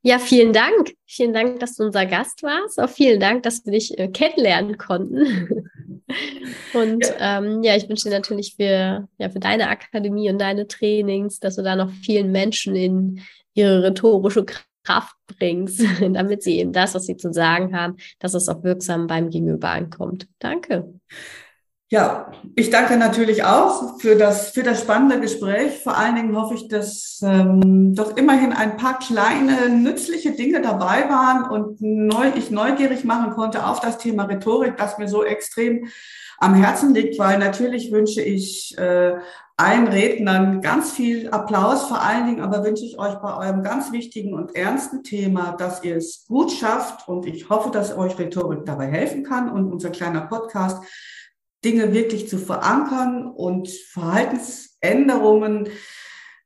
Ja, 0.03 0.19
vielen 0.19 0.53
Dank. 0.53 0.95
Vielen 1.07 1.33
Dank, 1.33 1.61
dass 1.61 1.77
du 1.77 1.85
unser 1.85 2.07
Gast 2.07 2.43
warst. 2.43 2.81
Auch 2.81 2.89
vielen 2.89 3.21
Dank, 3.21 3.45
dass 3.45 3.65
wir 3.65 3.73
dich 3.73 3.97
äh, 3.99 4.09
kennenlernen 4.09 4.79
konnten. 4.79 5.69
und 6.75 7.07
ja. 7.07 7.39
Ähm, 7.39 7.63
ja, 7.63 7.77
ich 7.77 7.89
wünsche 7.89 8.09
dir 8.09 8.15
natürlich 8.17 8.57
für, 8.57 9.09
ja, 9.19 9.31
für 9.31 9.39
deine 9.39 9.69
Akademie 9.69 10.31
und 10.31 10.41
deine 10.41 10.67
Trainings, 10.67 11.39
dass 11.39 11.57
du 11.57 11.63
da 11.63 11.77
noch 11.77 11.91
vielen 11.91 12.33
Menschen 12.33 12.75
in 12.75 13.21
ihre 13.55 13.85
rhetorische 13.85 14.45
Kraft 14.85 15.15
bringst, 15.27 15.81
damit 16.01 16.43
sie 16.43 16.59
eben 16.59 16.73
das, 16.73 16.95
was 16.95 17.07
sie 17.07 17.17
zu 17.17 17.33
sagen 17.33 17.77
haben, 17.77 17.97
dass 18.19 18.35
es 18.35 18.49
auch 18.49 18.65
wirksam 18.65 19.07
beim 19.07 19.31
Gegenüber 19.31 19.71
ankommt. 19.71 20.27
Danke. 20.39 20.93
Ja, 21.93 22.33
ich 22.57 22.71
danke 22.71 22.97
natürlich 22.97 23.45
auch 23.45 24.01
für 24.01 24.17
das, 24.17 24.53
für 24.53 24.63
das 24.63 24.81
spannende 24.81 25.21
Gespräch. 25.21 25.81
Vor 25.83 25.95
allen 25.95 26.17
Dingen 26.17 26.35
hoffe 26.35 26.55
ich, 26.55 26.67
dass 26.67 27.21
ähm, 27.23 27.95
doch 27.95 28.17
immerhin 28.17 28.55
ein 28.55 28.79
paar 28.79 28.99
kleine, 28.99 29.69
nützliche 29.69 30.33
Dinge 30.33 30.63
dabei 30.63 31.11
waren 31.11 31.51
und 31.51 31.83
neu, 31.83 32.29
ich 32.35 32.51
neugierig 32.51 33.05
machen 33.05 33.33
konnte 33.33 33.67
auf 33.67 33.81
das 33.81 33.99
Thema 33.99 34.25
Rhetorik, 34.25 34.79
das 34.79 34.97
mir 34.97 35.07
so 35.07 35.23
extrem 35.23 35.89
am 36.39 36.55
Herzen 36.55 36.95
liegt, 36.95 37.19
weil 37.19 37.39
natürlich 37.39 37.93
wünsche 37.93 38.23
ich 38.23 38.75
äh, 38.79 39.13
allen 39.59 39.87
Rednern 39.87 40.63
ganz 40.63 40.93
viel 40.93 41.29
Applaus, 41.29 41.83
vor 41.83 42.01
allen 42.01 42.27
Dingen 42.27 42.41
aber 42.41 42.65
wünsche 42.65 42.87
ich 42.87 42.99
euch 42.99 43.17
bei 43.17 43.37
eurem 43.37 43.63
ganz 43.63 43.93
wichtigen 43.93 44.33
und 44.33 44.57
ernsten 44.57 45.05
Thema, 45.05 45.57
dass 45.59 45.85
ihr 45.85 45.97
es 45.97 46.25
gut 46.27 46.53
schafft 46.53 47.07
und 47.07 47.27
ich 47.27 47.51
hoffe, 47.51 47.71
dass 47.71 47.95
euch 47.95 48.19
Rhetorik 48.19 48.65
dabei 48.65 48.87
helfen 48.87 49.25
kann 49.25 49.53
und 49.53 49.71
unser 49.71 49.91
kleiner 49.91 50.23
Podcast 50.23 50.83
Dinge 51.65 51.93
wirklich 51.93 52.29
zu 52.29 52.39
verankern 52.39 53.27
und 53.27 53.69
Verhaltensänderungen 53.69 55.69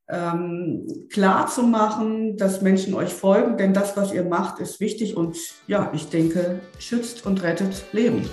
ähm, 0.09 1.07
klar 1.11 1.47
zu 1.47 1.63
machen, 1.63 2.37
dass 2.37 2.61
Menschen 2.61 2.93
euch 2.93 3.13
folgen, 3.13 3.57
denn 3.57 3.73
das, 3.73 3.97
was 3.97 4.13
ihr 4.13 4.23
macht, 4.23 4.59
ist 4.59 4.79
wichtig 4.79 5.17
und 5.17 5.37
ja, 5.67 5.91
ich 5.93 6.09
denke, 6.09 6.61
schützt 6.79 7.25
und 7.25 7.43
rettet 7.43 7.83
Leben. 7.91 8.29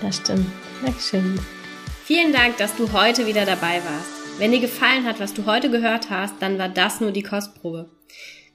Das 0.00 0.16
stimmt. 0.16 0.46
Dankeschön. 0.84 1.38
Vielen 2.04 2.32
Dank, 2.32 2.56
dass 2.56 2.74
du 2.76 2.92
heute 2.92 3.26
wieder 3.26 3.44
dabei 3.44 3.80
warst. 3.84 4.38
Wenn 4.38 4.52
dir 4.52 4.60
gefallen 4.60 5.04
hat, 5.04 5.20
was 5.20 5.34
du 5.34 5.44
heute 5.44 5.70
gehört 5.70 6.08
hast, 6.08 6.34
dann 6.40 6.58
war 6.58 6.68
das 6.68 7.00
nur 7.00 7.10
die 7.10 7.22
Kostprobe. 7.22 7.90